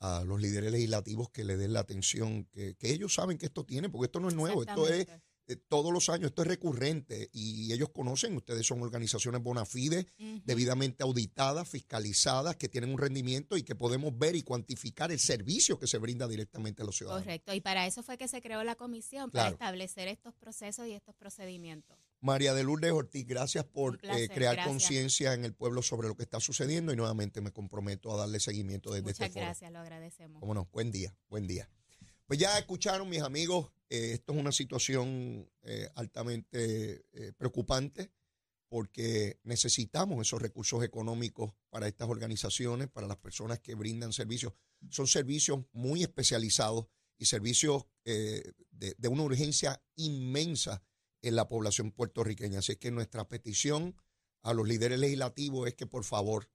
a 0.00 0.24
los 0.24 0.40
líderes 0.40 0.72
legislativos 0.72 1.30
que 1.30 1.44
le 1.44 1.56
den 1.56 1.72
la 1.72 1.80
atención 1.80 2.46
que, 2.46 2.74
que 2.74 2.90
ellos 2.90 3.14
saben 3.14 3.38
que 3.38 3.46
esto 3.46 3.64
tiene, 3.64 3.88
porque 3.88 4.06
esto 4.06 4.18
no 4.18 4.28
es 4.28 4.34
nuevo, 4.34 4.62
esto 4.62 4.88
es 4.88 5.06
eh, 5.46 5.56
todos 5.56 5.92
los 5.92 6.08
años, 6.08 6.30
esto 6.30 6.42
es 6.42 6.48
recurrente 6.48 7.30
y 7.32 7.72
ellos 7.72 7.90
conocen, 7.90 8.36
ustedes 8.36 8.66
son 8.66 8.82
organizaciones 8.82 9.42
bona 9.42 9.64
fide, 9.64 10.06
debidamente 10.44 11.04
auditadas, 11.04 11.68
fiscalizadas, 11.68 12.56
que 12.56 12.68
tienen 12.68 12.90
un 12.90 12.98
rendimiento 12.98 13.56
y 13.56 13.62
que 13.62 13.76
podemos 13.76 14.16
ver 14.18 14.34
y 14.34 14.42
cuantificar 14.42 15.12
el 15.12 15.20
servicio 15.20 15.78
que 15.78 15.86
se 15.86 15.98
brinda 15.98 16.26
directamente 16.26 16.82
a 16.82 16.86
los 16.86 16.96
ciudadanos. 16.96 17.24
Correcto. 17.24 17.54
Y 17.54 17.60
para 17.60 17.86
eso 17.86 18.02
fue 18.02 18.18
que 18.18 18.26
se 18.26 18.42
creó 18.42 18.64
la 18.64 18.74
comisión, 18.74 19.30
para 19.30 19.50
establecer 19.50 20.08
estos 20.08 20.34
procesos 20.34 20.86
y 20.88 20.92
estos 20.92 21.14
procedimientos. 21.14 21.98
María 22.22 22.54
de 22.54 22.62
Lourdes 22.62 22.92
Ortiz, 22.92 23.26
gracias 23.26 23.64
por 23.64 23.98
placer, 23.98 24.22
eh, 24.22 24.28
crear 24.28 24.64
conciencia 24.64 25.34
en 25.34 25.44
el 25.44 25.54
pueblo 25.54 25.82
sobre 25.82 26.06
lo 26.06 26.16
que 26.16 26.22
está 26.22 26.38
sucediendo 26.38 26.92
y 26.92 26.96
nuevamente 26.96 27.40
me 27.40 27.50
comprometo 27.50 28.14
a 28.14 28.16
darle 28.16 28.38
seguimiento 28.38 28.92
desde 28.92 29.02
Muchas 29.02 29.20
este 29.26 29.32
foro. 29.32 29.46
gracias, 29.46 29.72
lo 29.72 29.80
agradecemos. 29.80 30.38
Cómo 30.40 30.54
no, 30.54 30.68
buen 30.72 30.92
día, 30.92 31.16
buen 31.28 31.48
día. 31.48 31.68
Pues 32.26 32.38
ya 32.38 32.56
escucharon, 32.56 33.08
mis 33.08 33.22
amigos, 33.22 33.72
eh, 33.90 34.12
esto 34.12 34.32
es 34.32 34.38
una 34.38 34.52
situación 34.52 35.50
eh, 35.62 35.90
altamente 35.96 37.04
preocupante 37.36 38.12
porque 38.68 39.40
necesitamos 39.42 40.24
esos 40.24 40.40
recursos 40.40 40.84
económicos 40.84 41.52
para 41.70 41.88
estas 41.88 42.08
organizaciones, 42.08 42.88
para 42.88 43.08
las 43.08 43.18
personas 43.18 43.58
que 43.58 43.74
brindan 43.74 44.12
servicios. 44.12 44.52
Son 44.90 45.08
servicios 45.08 45.58
muy 45.72 46.02
especializados 46.02 46.86
y 47.18 47.26
servicios 47.26 47.84
de, 48.04 48.54
de 48.70 49.08
una 49.08 49.24
urgencia 49.24 49.82
inmensa 49.96 50.82
en 51.22 51.36
la 51.36 51.48
población 51.48 51.92
puertorriqueña. 51.92 52.58
Así 52.58 52.72
es 52.72 52.78
que 52.78 52.90
nuestra 52.90 53.28
petición 53.28 53.96
a 54.42 54.52
los 54.52 54.66
líderes 54.66 54.98
legislativos 54.98 55.68
es 55.68 55.74
que 55.74 55.86
por 55.86 56.04
favor 56.04 56.50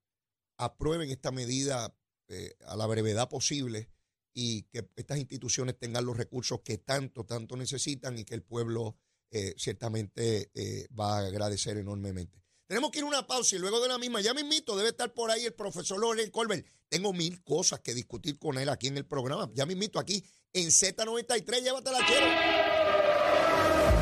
aprueben 0.58 1.10
esta 1.10 1.32
medida 1.32 1.96
eh, 2.28 2.56
a 2.66 2.76
la 2.76 2.86
brevedad 2.86 3.30
posible 3.30 3.90
y 4.34 4.64
que 4.64 4.90
estas 4.96 5.18
instituciones 5.18 5.80
tengan 5.80 6.06
los 6.06 6.18
recursos 6.18 6.62
que 6.62 6.78
tanto, 6.78 7.26
tanto 7.26 7.56
necesitan 7.56 8.18
y 8.18 8.26
que 8.26 8.36
el 8.36 8.44
pueblo 8.44 8.98
eh, 9.32 9.56
ciertamente 9.58 10.52
eh, 10.54 10.88
va 10.98 11.18
a 11.18 11.26
agradecer 11.28 11.78
enormemente. 11.78 12.44
Tenemos 12.68 12.92
que 12.92 13.00
ir 13.00 13.06
a 13.06 13.08
una 13.08 13.26
pausa 13.26 13.56
y 13.56 13.60
luego 13.60 13.80
de 13.80 13.88
la 13.88 13.98
misma, 13.98 14.20
ya 14.20 14.34
mismito, 14.34 14.76
debe 14.76 14.90
estar 14.90 15.14
por 15.14 15.32
ahí 15.32 15.46
el 15.46 15.54
profesor 15.54 16.00
Loren 16.00 16.30
Colbert. 16.30 16.68
Tengo 16.90 17.14
mil 17.14 17.42
cosas 17.44 17.80
que 17.80 17.94
discutir 17.94 18.38
con 18.38 18.58
él 18.58 18.70
aquí 18.70 18.88
en 18.88 18.98
el 18.98 19.06
programa. 19.06 19.50
Ya 19.54 19.66
mismito 19.66 20.00
aquí 20.00 20.24
en 20.54 20.68
Z93, 20.68 21.64
llévatela, 21.64 22.00
quiero. 22.06 23.07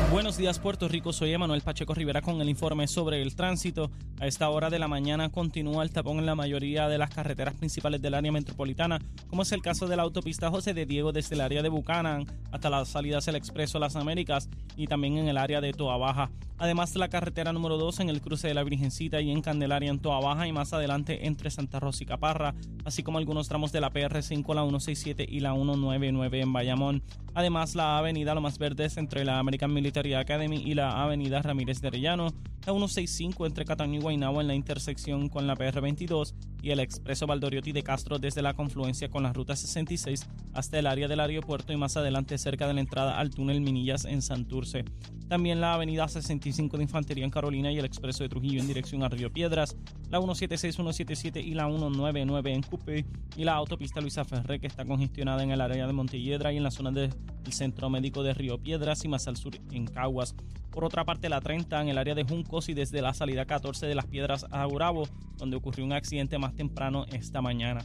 Buenos 0.08 0.36
días 0.36 0.60
Puerto 0.60 0.86
Rico, 0.86 1.12
soy 1.12 1.32
Emanuel 1.32 1.62
Pacheco 1.62 1.92
Rivera 1.92 2.22
con 2.22 2.40
el 2.40 2.48
informe 2.48 2.86
sobre 2.86 3.20
el 3.20 3.34
tránsito. 3.34 3.90
A 4.20 4.28
esta 4.28 4.48
hora 4.48 4.70
de 4.70 4.78
la 4.78 4.86
mañana 4.86 5.30
continúa 5.30 5.82
el 5.82 5.90
tapón 5.90 6.18
en 6.18 6.26
la 6.26 6.36
mayoría 6.36 6.88
de 6.88 6.96
las 6.96 7.10
carreteras 7.10 7.54
principales 7.54 8.00
del 8.00 8.14
área 8.14 8.30
metropolitana, 8.30 9.00
como 9.26 9.42
es 9.42 9.50
el 9.50 9.62
caso 9.62 9.88
de 9.88 9.96
la 9.96 10.04
autopista 10.04 10.48
José 10.48 10.74
de 10.74 10.86
Diego 10.86 11.10
desde 11.10 11.34
el 11.34 11.40
área 11.40 11.60
de 11.60 11.68
Buchanan 11.70 12.24
hasta 12.52 12.70
las 12.70 12.88
salidas 12.88 13.26
del 13.26 13.34
Expreso 13.34 13.80
Las 13.80 13.96
Américas 13.96 14.48
y 14.76 14.86
también 14.86 15.18
en 15.18 15.26
el 15.26 15.36
área 15.36 15.60
de 15.60 15.72
Toa 15.72 15.96
Baja. 15.96 16.30
Además 16.56 16.92
de 16.92 17.00
la 17.00 17.08
carretera 17.08 17.52
número 17.52 17.76
2 17.76 18.00
en 18.00 18.08
el 18.08 18.20
cruce 18.20 18.46
de 18.46 18.54
la 18.54 18.62
Virgencita 18.62 19.20
y 19.20 19.32
en 19.32 19.42
Candelaria 19.42 19.90
en 19.90 19.98
Toa 19.98 20.20
Baja 20.20 20.46
y 20.46 20.52
más 20.52 20.72
adelante 20.72 21.26
entre 21.26 21.50
Santa 21.50 21.80
Rosa 21.80 22.04
y 22.04 22.06
Caparra, 22.06 22.54
así 22.84 23.02
como 23.02 23.18
algunos 23.18 23.48
tramos 23.48 23.72
de 23.72 23.80
la 23.80 23.92
PR5, 23.92 24.54
la 24.54 24.62
167 24.62 25.26
y 25.28 25.40
la 25.40 25.52
199 25.52 26.40
en 26.40 26.52
Bayamón. 26.52 27.02
Además, 27.36 27.74
la 27.74 27.98
avenida 27.98 28.34
Lomas 28.34 28.56
Verdes 28.56 28.96
entre 28.96 29.22
la 29.22 29.38
American 29.38 29.70
Military 29.70 30.14
Academy 30.14 30.56
y 30.56 30.72
la 30.72 31.02
avenida 31.02 31.42
Ramírez 31.42 31.82
de 31.82 31.88
Arellano, 31.88 32.28
la 32.66 32.72
165 32.72 33.46
entre 33.46 33.64
Cataño 33.64 34.00
y 34.00 34.02
Guaynabo 34.02 34.40
en 34.40 34.48
la 34.48 34.54
intersección 34.54 35.28
con 35.28 35.46
la 35.46 35.54
PR22 35.54 36.34
y 36.62 36.70
el 36.70 36.80
expreso 36.80 37.24
Valdoriotti 37.28 37.70
de 37.70 37.84
Castro 37.84 38.18
desde 38.18 38.42
la 38.42 38.54
confluencia 38.54 39.08
con 39.08 39.22
la 39.22 39.32
ruta 39.32 39.54
66 39.54 40.26
hasta 40.52 40.78
el 40.80 40.88
área 40.88 41.06
del 41.06 41.20
aeropuerto 41.20 41.72
y 41.72 41.76
más 41.76 41.96
adelante 41.96 42.36
cerca 42.38 42.66
de 42.66 42.74
la 42.74 42.80
entrada 42.80 43.20
al 43.20 43.30
túnel 43.30 43.60
Minillas 43.60 44.04
en 44.04 44.20
Santurce. 44.20 44.84
También 45.28 45.60
la 45.60 45.74
avenida 45.74 46.08
65 46.08 46.76
de 46.76 46.82
Infantería 46.82 47.24
en 47.24 47.30
Carolina 47.30 47.70
y 47.70 47.78
el 47.78 47.84
expreso 47.84 48.24
de 48.24 48.30
Trujillo 48.30 48.60
en 48.60 48.66
dirección 48.66 49.04
a 49.04 49.08
Río 49.08 49.32
Piedras, 49.32 49.76
la 50.10 50.18
176, 50.18 50.74
177 50.74 51.40
y 51.40 51.54
la 51.54 51.68
199 51.68 52.52
en 52.52 52.62
Cupé 52.62 53.06
y 53.36 53.44
la 53.44 53.54
autopista 53.54 54.00
Luisa 54.00 54.24
Ferré 54.24 54.58
que 54.58 54.66
está 54.66 54.84
congestionada 54.84 55.44
en 55.44 55.52
el 55.52 55.60
área 55.60 55.86
de 55.86 55.92
Montelledra 55.92 56.52
y 56.52 56.56
en 56.56 56.64
la 56.64 56.72
zona 56.72 56.90
del 56.90 57.12
Centro 57.48 57.90
Médico 57.90 58.24
de 58.24 58.34
Río 58.34 58.58
Piedras 58.58 59.04
y 59.04 59.08
más 59.08 59.28
al 59.28 59.36
sur 59.36 59.52
en 59.70 59.86
Caguas. 59.86 60.34
Por 60.76 60.84
otra 60.84 61.04
parte, 61.04 61.30
la 61.30 61.40
30 61.40 61.80
en 61.80 61.88
el 61.88 61.96
área 61.96 62.14
de 62.14 62.24
Juncos 62.24 62.55
y 62.68 62.74
desde 62.74 63.02
la 63.02 63.14
salida 63.14 63.44
14 63.44 63.86
de 63.86 63.94
las 63.94 64.06
Piedras 64.06 64.46
a 64.50 64.64
Gurabo, 64.64 65.08
donde 65.36 65.56
ocurrió 65.56 65.84
un 65.84 65.92
accidente 65.92 66.38
más 66.38 66.54
temprano 66.54 67.04
esta 67.12 67.42
mañana. 67.42 67.84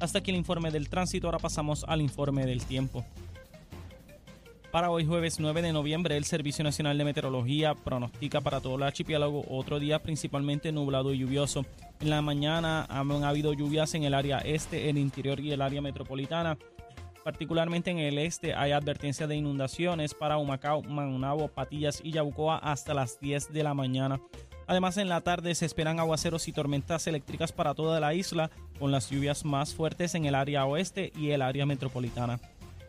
Hasta 0.00 0.20
aquí 0.20 0.30
el 0.30 0.36
informe 0.36 0.70
del 0.70 0.88
tránsito, 0.88 1.26
ahora 1.26 1.38
pasamos 1.38 1.84
al 1.86 2.00
informe 2.00 2.46
del 2.46 2.64
tiempo. 2.64 3.04
Para 4.70 4.90
hoy 4.90 5.06
jueves 5.06 5.40
9 5.40 5.62
de 5.62 5.72
noviembre, 5.72 6.16
el 6.16 6.24
Servicio 6.24 6.62
Nacional 6.62 6.98
de 6.98 7.04
Meteorología 7.04 7.74
pronostica 7.74 8.40
para 8.40 8.60
todo 8.60 8.76
el 8.76 8.82
archipiélago 8.82 9.44
otro 9.48 9.80
día 9.80 10.02
principalmente 10.02 10.72
nublado 10.72 11.14
y 11.14 11.18
lluvioso. 11.18 11.64
En 12.00 12.10
la 12.10 12.20
mañana 12.20 12.86
han 12.88 13.24
habido 13.24 13.54
lluvias 13.54 13.94
en 13.94 14.04
el 14.04 14.14
área 14.14 14.38
este, 14.38 14.90
el 14.90 14.98
interior 14.98 15.40
y 15.40 15.52
el 15.52 15.62
área 15.62 15.80
metropolitana. 15.80 16.58
Particularmente 17.24 17.90
en 17.90 17.98
el 17.98 18.18
este 18.18 18.54
hay 18.54 18.72
advertencia 18.72 19.26
de 19.26 19.36
inundaciones 19.36 20.14
para 20.14 20.38
Humacao, 20.38 20.82
Manunabo, 20.82 21.48
Patillas 21.48 22.00
y 22.02 22.12
Yabucoa 22.12 22.58
hasta 22.58 22.94
las 22.94 23.20
10 23.20 23.52
de 23.52 23.62
la 23.62 23.74
mañana. 23.74 24.20
Además, 24.66 24.98
en 24.98 25.08
la 25.08 25.22
tarde 25.22 25.54
se 25.54 25.64
esperan 25.64 25.98
aguaceros 25.98 26.46
y 26.46 26.52
tormentas 26.52 27.06
eléctricas 27.06 27.52
para 27.52 27.74
toda 27.74 28.00
la 28.00 28.12
isla, 28.12 28.50
con 28.78 28.92
las 28.92 29.08
lluvias 29.08 29.44
más 29.44 29.74
fuertes 29.74 30.14
en 30.14 30.26
el 30.26 30.34
área 30.34 30.66
oeste 30.66 31.10
y 31.16 31.30
el 31.30 31.40
área 31.40 31.64
metropolitana. 31.64 32.38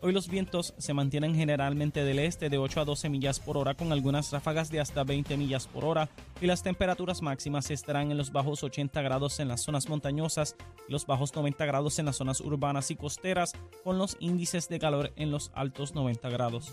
Hoy 0.02 0.12
los 0.12 0.28
vientos 0.28 0.72
se 0.78 0.94
mantienen 0.94 1.34
generalmente 1.34 2.04
del 2.04 2.20
este 2.20 2.48
de 2.48 2.56
8 2.56 2.80
a 2.80 2.84
12 2.86 3.10
millas 3.10 3.38
por 3.38 3.58
hora 3.58 3.74
con 3.74 3.92
algunas 3.92 4.32
ráfagas 4.32 4.70
de 4.70 4.80
hasta 4.80 5.04
20 5.04 5.36
millas 5.36 5.66
por 5.66 5.84
hora 5.84 6.08
y 6.40 6.46
las 6.46 6.62
temperaturas 6.62 7.20
máximas 7.20 7.70
estarán 7.70 8.10
en 8.10 8.16
los 8.16 8.32
bajos 8.32 8.64
80 8.64 9.02
grados 9.02 9.40
en 9.40 9.48
las 9.48 9.60
zonas 9.60 9.90
montañosas 9.90 10.56
y 10.88 10.92
los 10.92 11.04
bajos 11.04 11.34
90 11.34 11.66
grados 11.66 11.98
en 11.98 12.06
las 12.06 12.16
zonas 12.16 12.40
urbanas 12.40 12.90
y 12.90 12.96
costeras 12.96 13.52
con 13.84 13.98
los 13.98 14.16
índices 14.20 14.70
de 14.70 14.78
calor 14.78 15.12
en 15.16 15.30
los 15.30 15.50
altos 15.54 15.94
90 15.94 16.30
grados. 16.30 16.72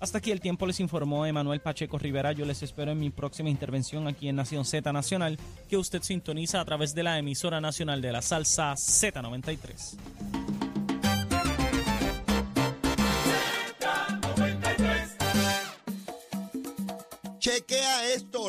Hasta 0.00 0.18
aquí 0.18 0.30
el 0.30 0.40
tiempo 0.40 0.66
les 0.66 0.80
informó 0.80 1.26
Emanuel 1.26 1.60
Pacheco 1.60 1.98
Rivera. 1.98 2.32
Yo 2.32 2.46
les 2.46 2.62
espero 2.62 2.92
en 2.92 2.98
mi 2.98 3.10
próxima 3.10 3.50
intervención 3.50 4.08
aquí 4.08 4.28
en 4.28 4.36
Nación 4.36 4.64
Z 4.64 4.90
Nacional, 4.90 5.38
que 5.68 5.76
usted 5.76 6.02
sintoniza 6.02 6.60
a 6.60 6.64
través 6.64 6.94
de 6.94 7.02
la 7.02 7.18
emisora 7.18 7.60
nacional 7.60 8.00
de 8.00 8.12
la 8.12 8.22
salsa 8.22 8.72
Z93. 8.72 10.33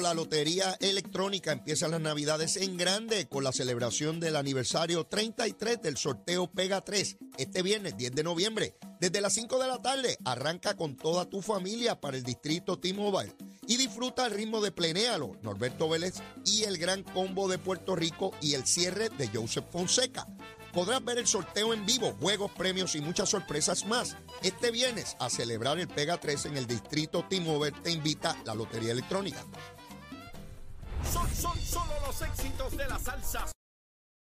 La 0.05 0.13
lotería 0.13 0.77
electrónica 0.81 1.51
empieza 1.51 1.87
las 1.87 1.99
navidades 1.99 2.57
en 2.57 2.77
grande 2.77 3.27
con 3.27 3.43
la 3.43 3.51
celebración 3.51 4.19
del 4.19 4.35
aniversario 4.35 5.07
33 5.07 5.81
del 5.81 5.97
sorteo 5.97 6.45
Pega 6.45 6.81
3 6.81 7.17
este 7.39 7.63
viernes 7.63 7.97
10 7.97 8.13
de 8.13 8.23
noviembre. 8.23 8.75
Desde 8.99 9.19
las 9.19 9.33
5 9.33 9.57
de 9.57 9.67
la 9.67 9.81
tarde 9.81 10.19
arranca 10.23 10.77
con 10.77 10.95
toda 10.95 11.27
tu 11.27 11.41
familia 11.41 11.99
para 11.99 12.17
el 12.17 12.23
distrito 12.23 12.77
T-Mobile 12.77 13.33
y 13.65 13.77
disfruta 13.77 14.27
el 14.27 14.33
ritmo 14.33 14.61
de 14.61 14.71
Plenéalo, 14.71 15.31
Norberto 15.41 15.89
Vélez 15.89 16.21
y 16.45 16.65
el 16.65 16.77
gran 16.77 17.01
combo 17.01 17.47
de 17.47 17.57
Puerto 17.57 17.95
Rico 17.95 18.31
y 18.41 18.53
el 18.53 18.67
cierre 18.67 19.09
de 19.09 19.27
Joseph 19.29 19.65
Fonseca. 19.71 20.27
Podrás 20.71 21.03
ver 21.03 21.17
el 21.17 21.25
sorteo 21.25 21.73
en 21.73 21.83
vivo, 21.87 22.15
juegos, 22.19 22.51
premios 22.51 22.93
y 22.93 23.01
muchas 23.01 23.29
sorpresas 23.29 23.87
más. 23.87 24.15
Este 24.43 24.69
viernes 24.69 25.17
a 25.19 25.31
celebrar 25.31 25.79
el 25.79 25.87
Pega 25.87 26.19
3 26.19 26.45
en 26.45 26.57
el 26.57 26.67
distrito 26.67 27.25
T-Mobile 27.27 27.75
te 27.81 27.89
invita 27.89 28.37
la 28.45 28.53
Lotería 28.53 28.91
Electrónica. 28.91 29.43
Son, 31.11 31.27
son 31.35 31.59
solo 31.61 31.93
los 32.05 32.21
éxitos 32.21 32.77
de 32.77 32.87
la 32.87 32.99
salsa 32.99 33.54